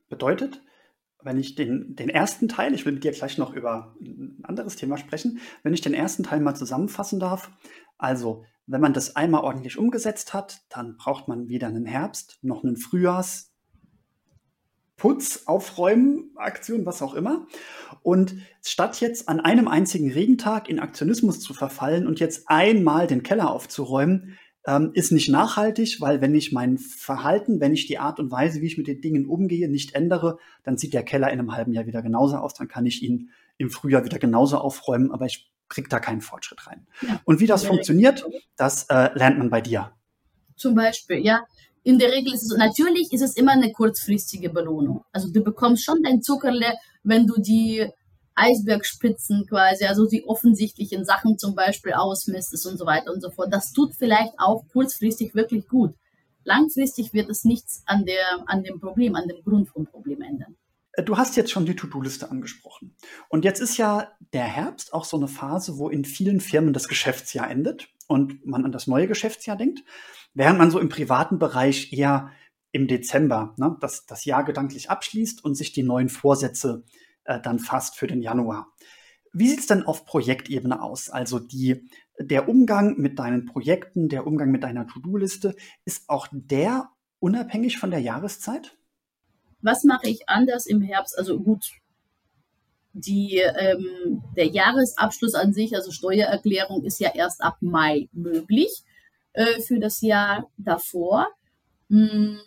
Bedeutet, 0.08 0.62
wenn 1.22 1.38
ich 1.38 1.54
den, 1.54 1.94
den 1.94 2.08
ersten 2.08 2.48
Teil, 2.48 2.74
ich 2.74 2.86
will 2.86 2.94
mit 2.94 3.04
dir 3.04 3.12
gleich 3.12 3.38
noch 3.38 3.52
über 3.52 3.94
ein 4.00 4.38
anderes 4.44 4.76
Thema 4.76 4.96
sprechen, 4.96 5.40
wenn 5.62 5.74
ich 5.74 5.80
den 5.80 5.94
ersten 5.94 6.22
Teil 6.22 6.40
mal 6.40 6.54
zusammenfassen 6.54 7.20
darf, 7.20 7.50
also 7.98 8.44
wenn 8.66 8.80
man 8.80 8.92
das 8.92 9.16
einmal 9.16 9.42
ordentlich 9.42 9.78
umgesetzt 9.78 10.34
hat, 10.34 10.60
dann 10.68 10.96
braucht 10.96 11.26
man 11.26 11.48
wieder 11.48 11.68
einen 11.68 11.86
Herbst, 11.86 12.38
noch 12.42 12.62
einen 12.62 12.76
Frühjahrs, 12.76 13.52
Putz, 14.98 15.44
Aufräumen, 15.46 16.32
Aktion, 16.36 16.84
was 16.84 17.00
auch 17.00 17.14
immer. 17.14 17.46
Und 18.02 18.34
statt 18.62 19.00
jetzt 19.00 19.28
an 19.28 19.40
einem 19.40 19.68
einzigen 19.68 20.12
Regentag 20.12 20.68
in 20.68 20.80
Aktionismus 20.80 21.40
zu 21.40 21.54
verfallen 21.54 22.06
und 22.06 22.20
jetzt 22.20 22.48
einmal 22.48 23.06
den 23.06 23.22
Keller 23.22 23.50
aufzuräumen, 23.50 24.36
ähm, 24.66 24.90
ist 24.92 25.12
nicht 25.12 25.30
nachhaltig, 25.30 26.00
weil 26.00 26.20
wenn 26.20 26.34
ich 26.34 26.52
mein 26.52 26.78
Verhalten, 26.78 27.60
wenn 27.60 27.72
ich 27.72 27.86
die 27.86 27.98
Art 27.98 28.20
und 28.20 28.30
Weise, 28.30 28.60
wie 28.60 28.66
ich 28.66 28.76
mit 28.76 28.88
den 28.88 29.00
Dingen 29.00 29.26
umgehe, 29.26 29.70
nicht 29.70 29.94
ändere, 29.94 30.38
dann 30.64 30.76
sieht 30.76 30.92
der 30.92 31.04
Keller 31.04 31.28
in 31.28 31.38
einem 31.38 31.54
halben 31.54 31.72
Jahr 31.72 31.86
wieder 31.86 32.02
genauso 32.02 32.36
aus, 32.36 32.54
dann 32.54 32.68
kann 32.68 32.84
ich 32.84 33.02
ihn 33.02 33.30
im 33.56 33.70
Frühjahr 33.70 34.04
wieder 34.04 34.18
genauso 34.18 34.58
aufräumen, 34.58 35.10
aber 35.10 35.26
ich 35.26 35.50
kriege 35.68 35.88
da 35.88 36.00
keinen 36.00 36.20
Fortschritt 36.20 36.66
rein. 36.66 36.86
Ja. 37.02 37.20
Und 37.24 37.40
wie 37.40 37.46
das 37.46 37.62
ja. 37.62 37.68
funktioniert, 37.68 38.26
das 38.56 38.84
äh, 38.90 39.10
lernt 39.16 39.38
man 39.38 39.48
bei 39.48 39.60
dir. 39.60 39.92
Zum 40.56 40.74
Beispiel, 40.74 41.24
ja. 41.24 41.44
In 41.84 41.98
der 41.98 42.12
Regel 42.12 42.34
ist 42.34 42.42
es, 42.42 42.56
natürlich 42.56 43.12
ist 43.12 43.22
es 43.22 43.36
immer 43.36 43.52
eine 43.52 43.72
kurzfristige 43.72 44.50
Belohnung. 44.50 45.04
Also 45.12 45.30
du 45.30 45.42
bekommst 45.42 45.84
schon 45.84 46.02
dein 46.02 46.22
Zuckerle, 46.22 46.74
wenn 47.02 47.26
du 47.26 47.40
die 47.40 47.86
Eisbergspitzen 48.34 49.46
quasi, 49.46 49.84
also 49.84 50.06
die 50.06 50.24
offensichtlichen 50.24 51.04
Sachen 51.04 51.38
zum 51.38 51.54
Beispiel 51.54 51.92
ausmistest 51.92 52.66
und 52.66 52.78
so 52.78 52.86
weiter 52.86 53.12
und 53.12 53.20
so 53.20 53.30
fort. 53.30 53.52
Das 53.52 53.72
tut 53.72 53.94
vielleicht 53.96 54.32
auch 54.38 54.64
kurzfristig 54.72 55.34
wirklich 55.34 55.66
gut. 55.68 55.94
Langfristig 56.44 57.12
wird 57.12 57.28
es 57.28 57.44
nichts 57.44 57.82
an, 57.86 58.06
der, 58.06 58.24
an 58.46 58.62
dem 58.62 58.80
Problem, 58.80 59.16
an 59.16 59.28
dem 59.28 59.42
Grund 59.42 59.68
vom 59.68 59.86
Problem 59.86 60.22
ändern. 60.22 60.56
Du 61.04 61.16
hast 61.16 61.36
jetzt 61.36 61.50
schon 61.50 61.66
die 61.66 61.76
To-Do-Liste 61.76 62.30
angesprochen. 62.30 62.96
Und 63.28 63.44
jetzt 63.44 63.60
ist 63.60 63.76
ja 63.76 64.12
der 64.32 64.44
Herbst 64.44 64.92
auch 64.92 65.04
so 65.04 65.16
eine 65.16 65.28
Phase, 65.28 65.78
wo 65.78 65.88
in 65.88 66.04
vielen 66.04 66.40
Firmen 66.40 66.72
das 66.72 66.88
Geschäftsjahr 66.88 67.50
endet 67.50 67.88
und 68.08 68.44
man 68.44 68.64
an 68.64 68.72
das 68.72 68.88
neue 68.88 69.06
Geschäftsjahr 69.06 69.56
denkt, 69.56 69.84
während 70.34 70.58
man 70.58 70.72
so 70.72 70.80
im 70.80 70.88
privaten 70.88 71.38
Bereich 71.38 71.92
eher 71.92 72.32
im 72.72 72.88
Dezember 72.88 73.54
ne, 73.56 73.76
das, 73.80 74.06
das 74.06 74.24
Jahr 74.24 74.44
gedanklich 74.44 74.90
abschließt 74.90 75.44
und 75.44 75.54
sich 75.54 75.72
die 75.72 75.82
neuen 75.84 76.08
Vorsätze 76.08 76.84
äh, 77.24 77.40
dann 77.40 77.58
fast 77.58 77.96
für 77.96 78.06
den 78.06 78.22
Januar. 78.22 78.72
Wie 79.32 79.48
sieht 79.48 79.60
es 79.60 79.66
denn 79.66 79.84
auf 79.84 80.04
Projektebene 80.04 80.82
aus? 80.82 81.10
Also 81.10 81.38
die, 81.38 81.88
der 82.18 82.48
Umgang 82.48 82.96
mit 82.98 83.18
deinen 83.18 83.44
Projekten, 83.44 84.08
der 84.08 84.26
Umgang 84.26 84.50
mit 84.50 84.64
deiner 84.64 84.86
To-Do-Liste, 84.86 85.54
ist 85.84 86.08
auch 86.08 86.28
der 86.32 86.90
unabhängig 87.20 87.78
von 87.78 87.90
der 87.90 88.00
Jahreszeit? 88.00 88.76
Was 89.60 89.84
mache 89.84 90.08
ich 90.08 90.28
anders 90.28 90.66
im 90.66 90.80
Herbst? 90.80 91.18
Also 91.18 91.40
gut, 91.40 91.70
die, 93.00 93.38
ähm, 93.38 94.22
der 94.36 94.46
Jahresabschluss 94.46 95.34
an 95.34 95.52
sich, 95.52 95.74
also 95.74 95.90
Steuererklärung, 95.90 96.84
ist 96.84 97.00
ja 97.00 97.10
erst 97.14 97.42
ab 97.42 97.56
Mai 97.60 98.08
möglich 98.12 98.82
äh, 99.32 99.60
für 99.60 99.78
das 99.78 100.00
Jahr 100.00 100.50
davor. 100.56 101.28
Hm, 101.90 102.38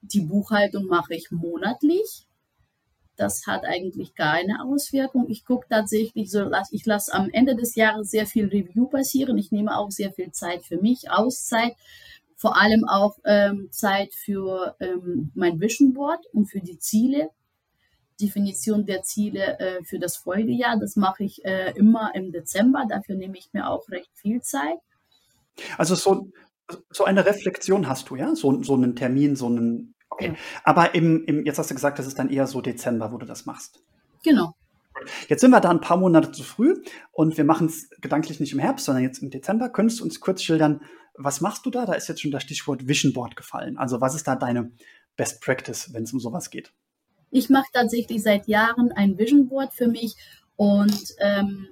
die 0.00 0.20
Buchhaltung 0.20 0.86
mache 0.86 1.14
ich 1.14 1.30
monatlich 1.30 2.26
das 3.16 3.46
hat 3.46 3.64
eigentlich 3.64 4.14
keine 4.14 4.64
Auswirkung. 4.64 5.26
Ich 5.28 5.44
gucke 5.44 5.66
tatsächlich 5.68 6.30
so, 6.30 6.50
ich 6.70 6.84
lasse 6.86 7.14
am 7.14 7.30
Ende 7.30 7.54
des 7.54 7.74
Jahres 7.74 8.10
sehr 8.10 8.26
viel 8.26 8.46
Review 8.46 8.86
passieren. 8.86 9.38
Ich 9.38 9.52
nehme 9.52 9.76
auch 9.76 9.90
sehr 9.90 10.12
viel 10.12 10.32
Zeit 10.32 10.64
für 10.64 10.78
mich, 10.78 11.10
Auszeit, 11.10 11.74
vor 12.36 12.60
allem 12.60 12.84
auch 12.88 13.16
ähm, 13.24 13.68
Zeit 13.70 14.12
für 14.12 14.74
ähm, 14.80 15.30
mein 15.34 15.60
Vision 15.60 15.94
Board 15.94 16.26
und 16.32 16.46
für 16.46 16.60
die 16.60 16.78
Ziele. 16.78 17.30
Definition 18.20 18.86
der 18.86 19.02
Ziele 19.02 19.58
äh, 19.58 19.84
für 19.84 19.98
das 19.98 20.16
Folgejahr. 20.16 20.78
Das 20.78 20.96
mache 20.96 21.24
ich 21.24 21.44
äh, 21.44 21.72
immer 21.76 22.12
im 22.14 22.32
Dezember. 22.32 22.84
Dafür 22.88 23.16
nehme 23.16 23.36
ich 23.38 23.50
mir 23.52 23.68
auch 23.68 23.88
recht 23.88 24.10
viel 24.14 24.40
Zeit. 24.40 24.78
Also 25.78 25.94
so, 25.94 26.30
so 26.90 27.04
eine 27.04 27.26
Reflexion 27.26 27.88
hast 27.88 28.10
du, 28.10 28.16
ja? 28.16 28.34
So, 28.34 28.62
so 28.62 28.74
einen 28.74 28.96
Termin, 28.96 29.36
so 29.36 29.46
einen 29.46 29.94
Okay. 30.14 30.28
Ja. 30.28 30.34
Aber 30.62 30.94
im, 30.94 31.24
im, 31.24 31.44
jetzt 31.44 31.58
hast 31.58 31.70
du 31.70 31.74
gesagt, 31.74 31.98
das 31.98 32.06
ist 32.06 32.18
dann 32.18 32.30
eher 32.30 32.46
so 32.46 32.60
Dezember, 32.60 33.12
wo 33.12 33.18
du 33.18 33.26
das 33.26 33.46
machst. 33.46 33.82
Genau. 34.22 34.54
Jetzt 35.28 35.40
sind 35.40 35.50
wir 35.50 35.60
da 35.60 35.70
ein 35.70 35.80
paar 35.80 35.96
Monate 35.96 36.30
zu 36.30 36.44
früh 36.44 36.82
und 37.10 37.36
wir 37.36 37.44
machen 37.44 37.66
es 37.66 37.90
gedanklich 38.00 38.38
nicht 38.38 38.52
im 38.52 38.60
Herbst, 38.60 38.86
sondern 38.86 39.02
jetzt 39.02 39.22
im 39.22 39.30
Dezember. 39.30 39.68
Könntest 39.68 40.00
du 40.00 40.04
uns 40.04 40.20
kurz 40.20 40.42
schildern, 40.42 40.82
was 41.16 41.40
machst 41.40 41.66
du 41.66 41.70
da? 41.70 41.84
Da 41.84 41.94
ist 41.94 42.08
jetzt 42.08 42.22
schon 42.22 42.30
das 42.30 42.44
Stichwort 42.44 42.86
Vision 42.86 43.12
Board 43.12 43.34
gefallen. 43.34 43.76
Also 43.76 44.00
was 44.00 44.14
ist 44.14 44.28
da 44.28 44.36
deine 44.36 44.70
Best 45.16 45.42
Practice, 45.42 45.92
wenn 45.92 46.04
es 46.04 46.12
um 46.12 46.20
sowas 46.20 46.50
geht? 46.50 46.72
Ich 47.34 47.50
mache 47.50 47.68
tatsächlich 47.72 48.22
seit 48.22 48.48
Jahren 48.48 48.92
ein 48.92 49.18
Vision 49.18 49.48
Board 49.48 49.74
für 49.74 49.88
mich 49.88 50.14
und 50.56 51.14
ähm, 51.18 51.68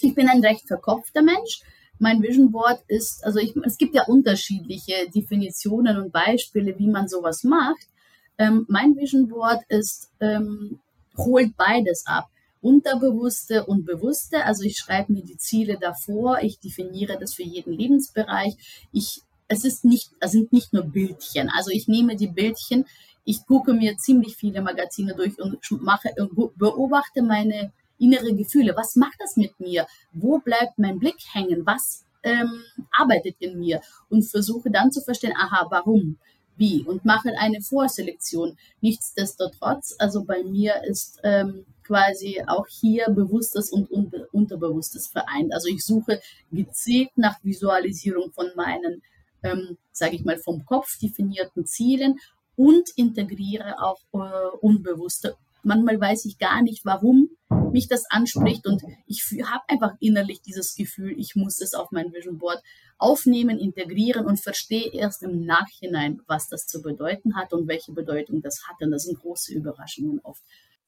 ich 0.00 0.14
bin 0.14 0.28
ein 0.28 0.44
recht 0.44 0.66
verkopfter 0.66 1.22
Mensch 1.22 1.60
mein 1.98 2.22
Vision 2.22 2.50
Board 2.50 2.80
ist, 2.88 3.24
also 3.24 3.38
ich, 3.38 3.54
es 3.64 3.78
gibt 3.78 3.94
ja 3.94 4.04
unterschiedliche 4.04 5.08
Definitionen 5.14 5.96
und 5.96 6.12
Beispiele, 6.12 6.78
wie 6.78 6.88
man 6.88 7.08
sowas 7.08 7.44
macht. 7.44 7.88
Ähm, 8.36 8.66
mein 8.68 8.96
Vision 8.96 9.28
Board 9.28 9.62
ist, 9.68 10.10
ähm, 10.20 10.80
holt 11.16 11.56
beides 11.56 12.04
ab. 12.06 12.28
Unterbewusste 12.60 13.66
und 13.66 13.84
bewusste. 13.84 14.44
Also 14.44 14.64
ich 14.64 14.78
schreibe 14.78 15.12
mir 15.12 15.22
die 15.22 15.36
Ziele 15.36 15.78
davor, 15.78 16.38
ich 16.42 16.58
definiere 16.58 17.18
das 17.18 17.34
für 17.34 17.42
jeden 17.42 17.72
Lebensbereich. 17.72 18.54
Ich, 18.90 19.20
es 19.48 19.64
ist 19.64 19.84
nicht, 19.84 20.10
es 20.20 20.32
sind 20.32 20.52
nicht 20.52 20.72
nur 20.72 20.84
Bildchen. 20.84 21.50
Also 21.54 21.70
ich 21.70 21.86
nehme 21.86 22.16
die 22.16 22.28
Bildchen, 22.28 22.86
ich 23.24 23.46
gucke 23.46 23.72
mir 23.72 23.96
ziemlich 23.96 24.36
viele 24.36 24.62
Magazine 24.62 25.14
durch 25.14 25.40
und 25.40 25.58
mache, 25.82 26.10
beobachte 26.56 27.22
meine 27.22 27.72
innere 27.98 28.34
Gefühle. 28.34 28.74
Was 28.76 28.96
macht 28.96 29.16
das 29.18 29.36
mit 29.36 29.58
mir? 29.60 29.86
Wo 30.12 30.38
bleibt 30.38 30.78
mein 30.78 30.98
Blick 30.98 31.16
hängen? 31.32 31.64
Was 31.66 32.04
ähm, 32.22 32.62
arbeitet 32.92 33.36
in 33.38 33.58
mir? 33.58 33.80
Und 34.08 34.22
versuche 34.24 34.70
dann 34.70 34.92
zu 34.92 35.00
verstehen, 35.00 35.34
aha, 35.36 35.66
warum? 35.70 36.18
Wie? 36.56 36.82
Und 36.82 37.04
mache 37.04 37.30
eine 37.38 37.60
Vorselektion. 37.60 38.56
Nichtsdestotrotz, 38.80 39.96
also 39.98 40.24
bei 40.24 40.42
mir 40.44 40.84
ist 40.84 41.20
ähm, 41.24 41.64
quasi 41.82 42.42
auch 42.46 42.66
hier 42.68 43.10
Bewusstes 43.10 43.70
und 43.70 43.90
Unterbewusstes 44.32 45.08
vereint. 45.08 45.52
Also 45.52 45.68
ich 45.68 45.84
suche 45.84 46.20
gezielt 46.52 47.10
nach 47.16 47.42
Visualisierung 47.42 48.30
von 48.32 48.46
meinen, 48.54 49.02
ähm, 49.42 49.76
sage 49.92 50.16
ich 50.16 50.24
mal, 50.24 50.38
vom 50.38 50.64
Kopf 50.64 50.98
definierten 50.98 51.66
Zielen 51.66 52.18
und 52.56 52.88
integriere 52.96 53.82
auch 53.82 54.00
äh, 54.12 54.56
unbewusste 54.60 55.36
Manchmal 55.64 55.98
weiß 55.98 56.26
ich 56.26 56.38
gar 56.38 56.62
nicht, 56.62 56.84
warum 56.84 57.30
mich 57.72 57.88
das 57.88 58.04
anspricht 58.10 58.66
und 58.66 58.82
ich 59.06 59.24
habe 59.44 59.64
einfach 59.68 59.94
innerlich 59.98 60.42
dieses 60.42 60.74
Gefühl, 60.74 61.18
ich 61.18 61.34
muss 61.34 61.60
es 61.60 61.74
auf 61.74 61.90
mein 61.90 62.12
Vision 62.12 62.38
Board 62.38 62.62
aufnehmen, 62.98 63.58
integrieren 63.58 64.26
und 64.26 64.40
verstehe 64.40 64.92
erst 64.92 65.22
im 65.22 65.44
Nachhinein, 65.44 66.20
was 66.26 66.48
das 66.48 66.66
zu 66.66 66.82
bedeuten 66.82 67.34
hat 67.34 67.52
und 67.52 67.66
welche 67.66 67.92
Bedeutung 67.92 68.42
das 68.42 68.68
hat. 68.68 68.76
Und 68.80 68.90
das 68.90 69.04
sind 69.04 69.18
große 69.18 69.54
Überraschungen 69.54 70.20
oft. 70.22 70.42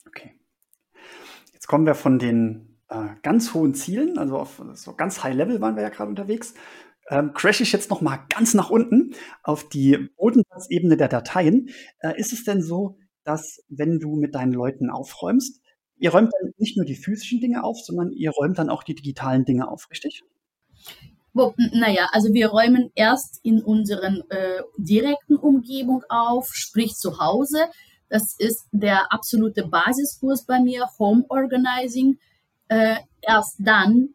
Okay. 0.06 0.34
Jetzt 1.52 1.66
kommen 1.66 1.86
wir 1.86 1.94
von 1.94 2.18
den 2.18 2.78
äh, 2.88 3.08
ganz 3.22 3.54
hohen 3.54 3.74
Zielen, 3.74 4.18
also 4.18 4.38
auf 4.38 4.62
so 4.74 4.94
ganz 4.94 5.24
High 5.24 5.34
Level 5.34 5.60
waren 5.60 5.74
wir 5.74 5.82
ja 5.82 5.88
gerade 5.88 6.10
unterwegs, 6.10 6.54
ähm, 7.08 7.32
crash 7.34 7.60
ich 7.60 7.72
jetzt 7.72 7.90
noch 7.90 8.00
mal 8.00 8.18
ganz 8.28 8.54
nach 8.54 8.70
unten 8.70 9.14
auf 9.42 9.68
die 9.68 10.08
Bodenplatzebene 10.16 10.96
der 10.96 11.08
Dateien. 11.08 11.70
Äh, 12.00 12.18
ist 12.18 12.32
es 12.32 12.44
denn 12.44 12.62
so, 12.62 12.98
dass 13.24 13.60
wenn 13.68 13.98
du 13.98 14.16
mit 14.16 14.34
deinen 14.34 14.52
Leuten 14.52 14.90
aufräumst, 14.90 15.60
ihr 15.98 16.10
räumt 16.10 16.32
dann 16.32 16.52
nicht 16.58 16.76
nur 16.76 16.86
die 16.86 16.96
physischen 16.96 17.40
Dinge 17.40 17.64
auf, 17.64 17.78
sondern 17.80 18.12
ihr 18.12 18.30
räumt 18.30 18.58
dann 18.58 18.70
auch 18.70 18.82
die 18.82 18.94
digitalen 18.94 19.44
Dinge 19.44 19.68
auf, 19.68 19.88
richtig? 19.90 20.22
Naja, 21.72 22.08
also 22.12 22.32
wir 22.32 22.48
räumen 22.48 22.90
erst 22.94 23.40
in 23.42 23.62
unseren 23.62 24.22
äh, 24.30 24.62
direkten 24.78 25.36
Umgebung 25.36 26.02
auf, 26.08 26.48
sprich 26.52 26.94
zu 26.94 27.18
Hause. 27.18 27.66
Das 28.08 28.36
ist 28.38 28.68
der 28.72 29.12
absolute 29.12 29.66
Basiskurs 29.66 30.46
bei 30.46 30.60
mir, 30.60 30.86
Home 30.98 31.24
Organizing. 31.28 32.18
Äh, 32.68 32.96
erst 33.20 33.56
dann 33.58 34.14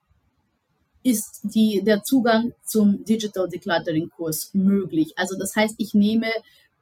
ist 1.04 1.42
die, 1.44 1.82
der 1.84 2.04
Zugang 2.04 2.54
zum 2.64 3.04
Digital 3.06 3.48
Decluttering 3.50 4.10
Kurs 4.10 4.52
möglich. 4.54 5.14
Also 5.18 5.38
das 5.38 5.56
heißt, 5.56 5.76
ich 5.78 5.94
nehme, 5.94 6.28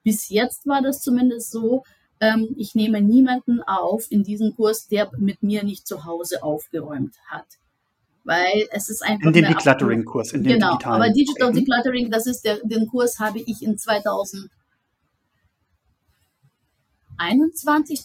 bis 0.04 0.30
jetzt 0.30 0.68
war 0.68 0.82
das 0.82 1.02
zumindest 1.02 1.52
so, 1.52 1.84
ähm, 2.20 2.54
ich 2.58 2.76
nehme 2.76 3.02
niemanden 3.02 3.62
auf 3.64 4.12
in 4.12 4.24
diesen 4.24 4.56
Kurs, 4.56 4.88
der 4.88 5.10
mit 5.18 5.42
mir 5.42 5.64
nicht 5.64 5.88
zu 5.88 6.06
Hause 6.06 6.44
aufgeräumt 6.44 7.16
hat. 7.28 7.46
weil 8.26 8.68
es 8.72 8.90
ist 8.90 9.02
einfach. 9.04 9.28
In 9.28 9.34
dem 9.34 9.46
Decluttering-Kurs, 9.46 10.34
in 10.34 10.44
dem 10.44 10.54
Genau, 10.54 10.72
digitalen. 10.74 11.02
aber 11.02 11.12
Digital 11.12 11.52
Decluttering, 11.52 12.12
das 12.12 12.28
ist 12.28 12.44
der, 12.46 12.60
den 12.64 12.88
Kurs 12.88 13.18
habe 13.20 13.40
ich 13.40 13.64
in 13.64 13.78
2021 13.78 14.50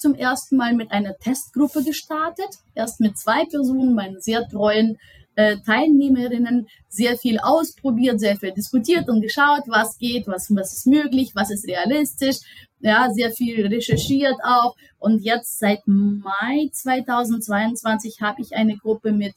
zum 0.00 0.14
ersten 0.14 0.56
Mal 0.56 0.72
mit 0.74 0.90
einer 0.92 1.16
Testgruppe 1.18 1.82
gestartet. 1.84 2.48
Erst 2.74 3.00
mit 3.00 3.18
zwei 3.18 3.44
Personen, 3.44 3.94
meinen 3.94 4.20
sehr 4.20 4.48
treuen 4.48 4.98
äh, 5.36 5.56
Teilnehmerinnen 5.64 6.68
sehr 6.88 7.16
viel 7.16 7.38
ausprobiert, 7.38 8.20
sehr 8.20 8.36
viel 8.36 8.52
diskutiert 8.52 9.08
und 9.08 9.20
geschaut, 9.20 9.64
was 9.66 9.98
geht, 9.98 10.26
was, 10.26 10.54
was 10.54 10.72
ist 10.72 10.86
möglich, 10.86 11.32
was 11.34 11.50
ist 11.50 11.66
realistisch, 11.66 12.38
ja, 12.80 13.10
sehr 13.12 13.30
viel 13.30 13.66
recherchiert 13.66 14.36
auch. 14.44 14.76
Und 14.98 15.22
jetzt 15.22 15.58
seit 15.58 15.80
Mai 15.86 16.68
2022 16.72 18.20
habe 18.20 18.42
ich 18.42 18.54
eine 18.54 18.76
Gruppe 18.76 19.12
mit 19.12 19.34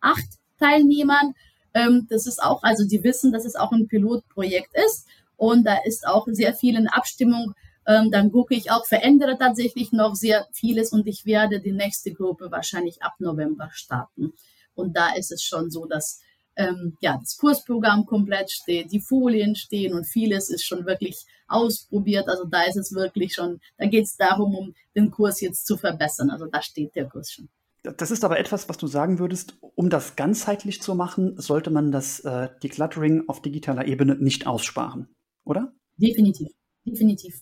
acht 0.00 0.26
Teilnehmern. 0.58 1.34
Ähm, 1.74 2.06
das 2.10 2.26
ist 2.26 2.42
auch, 2.42 2.62
also 2.62 2.86
die 2.86 3.02
wissen, 3.04 3.32
dass 3.32 3.44
es 3.44 3.56
auch 3.56 3.72
ein 3.72 3.88
Pilotprojekt 3.88 4.70
ist 4.86 5.06
und 5.36 5.64
da 5.64 5.78
ist 5.84 6.06
auch 6.06 6.26
sehr 6.30 6.54
viel 6.54 6.76
in 6.76 6.88
Abstimmung. 6.88 7.54
Ähm, 7.86 8.10
dann 8.10 8.30
gucke 8.30 8.54
ich 8.54 8.70
auch, 8.70 8.84
verändere 8.84 9.38
tatsächlich 9.38 9.92
noch 9.92 10.14
sehr 10.14 10.46
vieles 10.52 10.92
und 10.92 11.06
ich 11.06 11.24
werde 11.24 11.60
die 11.60 11.72
nächste 11.72 12.12
Gruppe 12.12 12.50
wahrscheinlich 12.50 13.02
ab 13.02 13.14
November 13.18 13.70
starten. 13.72 14.34
Und 14.78 14.96
da 14.96 15.14
ist 15.14 15.32
es 15.32 15.42
schon 15.42 15.70
so, 15.70 15.86
dass 15.86 16.20
ähm, 16.56 16.96
ja, 17.00 17.16
das 17.20 17.36
Kursprogramm 17.36 18.04
komplett 18.04 18.50
steht, 18.50 18.92
die 18.92 19.00
Folien 19.00 19.54
stehen 19.54 19.94
und 19.94 20.06
vieles 20.06 20.50
ist 20.50 20.64
schon 20.64 20.86
wirklich 20.86 21.24
ausprobiert. 21.46 22.28
Also 22.28 22.44
da 22.44 22.62
ist 22.62 22.76
es 22.76 22.92
wirklich 22.92 23.34
schon, 23.34 23.60
da 23.78 23.86
geht 23.86 24.04
es 24.04 24.16
darum, 24.16 24.54
um 24.54 24.74
den 24.94 25.10
Kurs 25.10 25.40
jetzt 25.40 25.66
zu 25.66 25.76
verbessern. 25.76 26.30
Also 26.30 26.46
da 26.46 26.60
steht 26.60 26.94
der 26.96 27.08
Kurs 27.08 27.30
schon. 27.30 27.48
Das 27.82 28.10
ist 28.10 28.24
aber 28.24 28.38
etwas, 28.38 28.68
was 28.68 28.76
du 28.76 28.88
sagen 28.88 29.18
würdest, 29.20 29.56
um 29.60 29.88
das 29.88 30.16
ganzheitlich 30.16 30.82
zu 30.82 30.94
machen, 30.94 31.40
sollte 31.40 31.70
man 31.70 31.92
das 31.92 32.20
äh, 32.20 32.48
Decluttering 32.62 33.28
auf 33.28 33.40
digitaler 33.40 33.86
Ebene 33.86 34.16
nicht 34.16 34.46
aussparen, 34.46 35.08
oder? 35.44 35.72
Definitiv, 35.96 36.48
definitiv. 36.84 37.40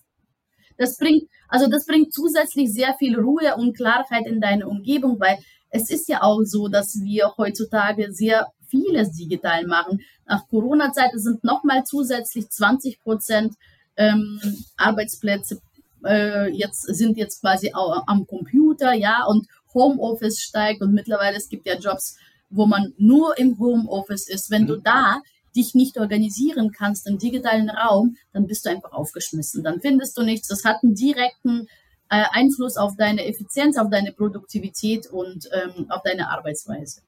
Das 0.77 0.99
bringt, 0.99 1.25
also 1.49 1.69
das 1.69 1.87
bringt 1.87 2.13
zusätzlich 2.13 2.71
sehr 2.73 2.95
viel 2.99 3.19
Ruhe 3.19 3.57
und 3.57 3.75
Klarheit 3.75 4.27
in 4.27 4.43
deine 4.43 4.69
Umgebung, 4.69 5.19
weil 5.19 5.39
es 5.77 5.91
ist 5.91 6.09
ja 6.09 6.23
auch 6.23 6.43
so, 6.43 6.69
dass 6.69 6.99
wir 7.03 7.35
heutzutage 7.37 8.13
sehr 8.13 8.49
vieles 8.69 9.13
digital 9.13 9.67
machen. 9.67 10.01
Nach 10.27 10.47
Corona-Zeit 10.49 11.11
sind 11.15 11.45
nochmal 11.45 11.85
zusätzlich 11.85 12.49
20 12.49 13.01
Prozent 13.01 13.55
ähm, 13.97 14.41
Arbeitsplätze 14.77 15.61
äh, 16.07 16.51
jetzt 16.51 16.83
sind 16.83 17.17
jetzt 17.17 17.41
quasi 17.41 17.73
auch 17.75 18.03
am 18.07 18.27
Computer, 18.27 18.93
ja, 18.93 19.25
und 19.27 19.47
Homeoffice 19.75 20.41
steigt 20.41 20.81
und 20.81 20.93
mittlerweile 20.93 21.37
es 21.37 21.49
gibt 21.49 21.67
ja 21.67 21.77
Jobs, 21.77 22.17
wo 22.49 22.67
man 22.67 22.95
nur 22.97 23.39
im 23.39 23.59
Homeoffice 23.59 24.29
ist. 24.29 24.51
Wenn 24.51 24.67
du 24.67 24.77
mhm. 24.77 24.83
da 24.85 25.21
dich 25.55 25.75
nicht 25.75 25.99
organisieren 25.99 26.71
kannst 26.71 27.07
im 27.07 27.19
digitalen 27.19 27.71
Raum, 27.71 28.17
dann 28.33 28.47
bist 28.47 28.65
du 28.65 28.71
einfach 28.71 28.93
aufgeschmissen. 28.93 29.65
Dann 29.65 29.81
findest 29.81 30.17
du 30.17 30.23
nichts. 30.23 30.49
Das 30.49 30.65
hat 30.65 30.83
einen 30.83 30.95
direkten 30.95 31.67
äh, 32.09 32.25
Einfluss 32.31 32.77
auf 32.77 32.97
deine 32.97 33.27
Effizienz, 33.27 33.77
auf 33.79 33.91
deine 33.91 34.13
Produktivität 34.13 35.07
und 35.07 35.49
ähm, 35.53 35.91
auf 35.91 36.03
deine 36.03 36.31
Arbeitsweise. 36.31 37.03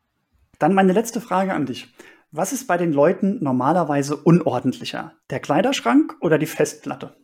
Dann 0.59 0.75
meine 0.75 0.93
letzte 0.93 1.21
Frage 1.21 1.55
an 1.55 1.67
dich. 1.67 1.89
Was 2.31 2.53
ist 2.53 2.67
bei 2.67 2.77
den 2.77 2.93
Leuten 2.93 3.43
normalerweise 3.43 4.17
unordentlicher? 4.17 5.13
Der 5.31 5.41
Kleiderschrank 5.41 6.17
oder 6.21 6.39
die 6.39 6.47
Festplatte? 6.47 7.17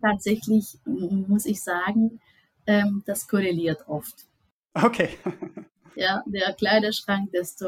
Tatsächlich 0.00 0.78
muss 0.86 1.44
ich 1.44 1.62
sagen, 1.62 2.20
ähm, 2.66 3.02
das 3.04 3.28
korreliert 3.28 3.86
oft. 3.88 4.14
Okay. 4.74 5.10
ja, 5.94 6.22
der 6.26 6.54
Kleiderschrank, 6.54 7.30
desto 7.32 7.66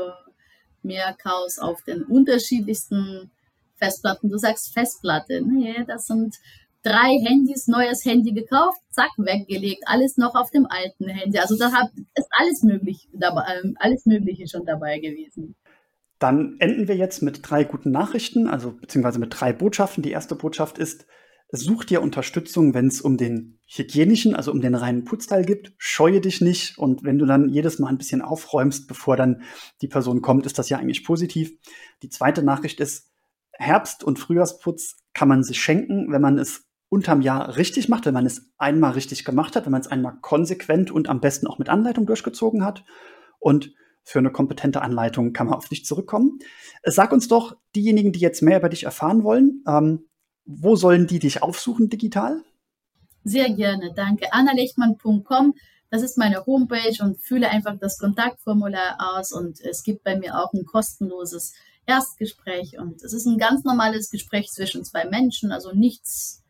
mehr 0.82 1.12
Chaos 1.14 1.58
auf 1.58 1.82
den 1.82 2.04
unterschiedlichsten 2.04 3.30
Festplatten. 3.76 4.30
Du 4.30 4.38
sagst 4.38 4.72
Festplatte, 4.72 5.42
nee, 5.42 5.84
das 5.86 6.06
sind 6.06 6.36
drei 6.82 7.18
Handys, 7.24 7.68
neues 7.68 8.04
Handy 8.04 8.32
gekauft, 8.32 8.80
zack, 8.90 9.10
weggelegt, 9.16 9.84
alles 9.86 10.16
noch 10.16 10.34
auf 10.34 10.50
dem 10.50 10.66
alten 10.66 11.08
Handy. 11.08 11.38
Also 11.38 11.56
da 11.56 11.68
ist 12.14 12.28
alles 12.30 12.62
möglich 12.62 13.08
ähm, 13.14 13.76
alles 13.78 14.06
Mögliche 14.06 14.48
schon 14.48 14.64
dabei 14.66 14.98
gewesen. 14.98 15.56
Dann 16.18 16.56
enden 16.60 16.86
wir 16.86 16.96
jetzt 16.96 17.22
mit 17.22 17.40
drei 17.42 17.64
guten 17.64 17.90
Nachrichten, 17.90 18.46
also 18.46 18.72
beziehungsweise 18.72 19.18
mit 19.18 19.40
drei 19.40 19.52
Botschaften. 19.52 20.02
Die 20.02 20.12
erste 20.12 20.36
Botschaft 20.36 20.78
ist, 20.78 21.06
such 21.50 21.84
dir 21.84 22.00
Unterstützung, 22.00 22.74
wenn 22.74 22.86
es 22.86 23.00
um 23.00 23.16
den 23.16 23.58
hygienischen, 23.66 24.34
also 24.34 24.52
um 24.52 24.60
den 24.60 24.74
reinen 24.74 25.04
Putzteil 25.04 25.44
gibt. 25.44 25.72
Scheue 25.78 26.20
dich 26.20 26.40
nicht 26.40 26.78
und 26.78 27.04
wenn 27.04 27.18
du 27.18 27.26
dann 27.26 27.48
jedes 27.48 27.78
Mal 27.78 27.88
ein 27.88 27.98
bisschen 27.98 28.22
aufräumst, 28.22 28.88
bevor 28.88 29.16
dann 29.16 29.42
die 29.82 29.88
Person 29.88 30.22
kommt, 30.22 30.46
ist 30.46 30.58
das 30.58 30.68
ja 30.68 30.78
eigentlich 30.78 31.04
positiv. 31.04 31.52
Die 32.02 32.08
zweite 32.08 32.42
Nachricht 32.42 32.80
ist, 32.80 33.10
Herbst- 33.52 34.02
und 34.02 34.18
Frühjahrsputz 34.18 34.96
kann 35.12 35.28
man 35.28 35.42
sich 35.42 35.60
schenken, 35.60 36.10
wenn 36.10 36.22
man 36.22 36.38
es 36.38 36.64
unterm 36.92 37.22
Jahr 37.22 37.56
richtig 37.56 37.88
macht, 37.88 38.04
wenn 38.04 38.12
man 38.12 38.26
es 38.26 38.52
einmal 38.58 38.92
richtig 38.92 39.24
gemacht 39.24 39.56
hat, 39.56 39.64
wenn 39.64 39.72
man 39.72 39.80
es 39.80 39.86
einmal 39.86 40.18
konsequent 40.20 40.90
und 40.90 41.08
am 41.08 41.22
besten 41.22 41.46
auch 41.46 41.58
mit 41.58 41.70
Anleitung 41.70 42.04
durchgezogen 42.04 42.66
hat. 42.66 42.84
Und 43.38 43.72
für 44.04 44.18
eine 44.18 44.30
kompetente 44.30 44.82
Anleitung 44.82 45.32
kann 45.32 45.46
man 45.46 45.56
auf 45.56 45.70
dich 45.70 45.86
zurückkommen. 45.86 46.38
Sag 46.84 47.12
uns 47.12 47.28
doch, 47.28 47.56
diejenigen, 47.74 48.12
die 48.12 48.20
jetzt 48.20 48.42
mehr 48.42 48.58
über 48.58 48.68
dich 48.68 48.84
erfahren 48.84 49.24
wollen, 49.24 49.64
ähm, 49.66 50.06
wo 50.44 50.76
sollen 50.76 51.06
die 51.06 51.18
dich 51.18 51.42
aufsuchen 51.42 51.88
digital? 51.88 52.42
Sehr 53.24 53.48
gerne, 53.54 53.94
danke. 53.96 54.30
annalechtmann.com, 54.30 55.54
das 55.88 56.02
ist 56.02 56.18
meine 56.18 56.44
Homepage 56.44 57.02
und 57.02 57.22
fülle 57.22 57.48
einfach 57.48 57.78
das 57.80 57.96
Kontaktformular 57.96 58.98
aus 58.98 59.32
und 59.32 59.60
es 59.62 59.82
gibt 59.82 60.04
bei 60.04 60.18
mir 60.18 60.36
auch 60.36 60.52
ein 60.52 60.66
kostenloses 60.66 61.54
Erstgespräch 61.86 62.78
und 62.78 63.02
es 63.02 63.14
ist 63.14 63.24
ein 63.24 63.38
ganz 63.38 63.64
normales 63.64 64.10
Gespräch 64.10 64.48
zwischen 64.50 64.84
zwei 64.84 65.06
Menschen, 65.06 65.52
also 65.52 65.72
nichts 65.72 66.41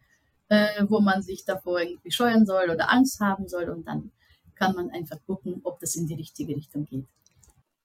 äh, 0.53 0.85
wo 0.87 1.01
man 1.01 1.23
sich 1.23 1.47
davor 1.47 1.81
irgendwie 1.81 2.11
scheuen 2.11 2.45
soll 2.45 2.69
oder 2.69 2.93
Angst 2.93 3.21
haben 3.21 3.49
soll. 3.49 3.71
Und 3.71 3.89
dann 3.89 4.11
kann 4.55 4.75
man 4.75 4.91
einfach 4.91 5.17
gucken, 5.27 5.63
ob 5.65 5.81
das 5.81 5.95
in 5.95 6.07
die 6.07 6.15
richtige 6.15 6.55
Richtung 6.55 6.85
geht. 6.85 7.07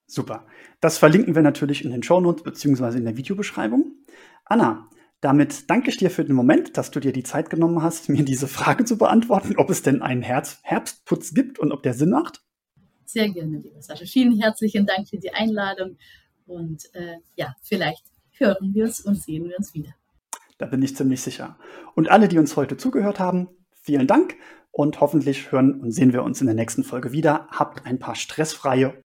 Super. 0.05 0.45
Das 0.81 0.97
verlinken 0.97 1.33
wir 1.33 1.41
natürlich 1.41 1.85
in 1.85 1.91
den 1.91 2.03
Shownotes 2.03 2.43
bzw. 2.43 2.97
in 2.97 3.05
der 3.05 3.15
Videobeschreibung. 3.15 3.93
Anna, 4.43 4.89
damit 5.21 5.69
danke 5.69 5.89
ich 5.89 5.97
dir 5.97 6.11
für 6.11 6.25
den 6.25 6.35
Moment, 6.35 6.75
dass 6.75 6.91
du 6.91 6.99
dir 6.99 7.13
die 7.13 7.23
Zeit 7.23 7.49
genommen 7.49 7.81
hast, 7.81 8.09
mir 8.09 8.25
diese 8.25 8.47
Frage 8.49 8.83
zu 8.83 8.97
beantworten, 8.97 9.55
ob 9.55 9.69
es 9.69 9.81
denn 9.81 10.01
einen 10.01 10.21
Herz 10.21 10.59
Herbstputz 10.63 11.33
gibt 11.33 11.59
und 11.59 11.71
ob 11.71 11.83
der 11.83 11.93
Sinn 11.93 12.09
macht. 12.09 12.41
Sehr 13.05 13.29
gerne, 13.29 13.59
liebe 13.59 13.81
Sascha. 13.81 14.05
Vielen 14.05 14.41
herzlichen 14.41 14.85
Dank 14.85 15.07
für 15.07 15.17
die 15.17 15.31
Einladung 15.31 15.97
und 16.45 16.83
äh, 16.93 17.15
ja, 17.35 17.55
vielleicht 17.61 18.03
hören 18.31 18.73
wir 18.73 18.85
uns 18.85 18.99
und 18.99 19.15
sehen 19.15 19.45
wir 19.45 19.57
uns 19.57 19.73
wieder. 19.73 19.93
Da 20.57 20.65
bin 20.65 20.81
ich 20.81 20.95
ziemlich 20.95 21.21
sicher. 21.21 21.57
Und 21.95 22.09
alle, 22.09 22.27
die 22.27 22.39
uns 22.39 22.55
heute 22.55 22.77
zugehört 22.77 23.19
haben, 23.19 23.49
vielen 23.81 24.07
Dank 24.07 24.35
und 24.71 25.01
hoffentlich 25.01 25.51
hören 25.51 25.79
und 25.81 25.91
sehen 25.91 26.13
wir 26.13 26.23
uns 26.23 26.41
in 26.41 26.47
der 26.47 26.55
nächsten 26.55 26.83
Folge 26.83 27.11
wieder. 27.11 27.47
Habt 27.51 27.85
ein 27.85 27.99
paar 27.99 28.15
stressfreie 28.15 29.01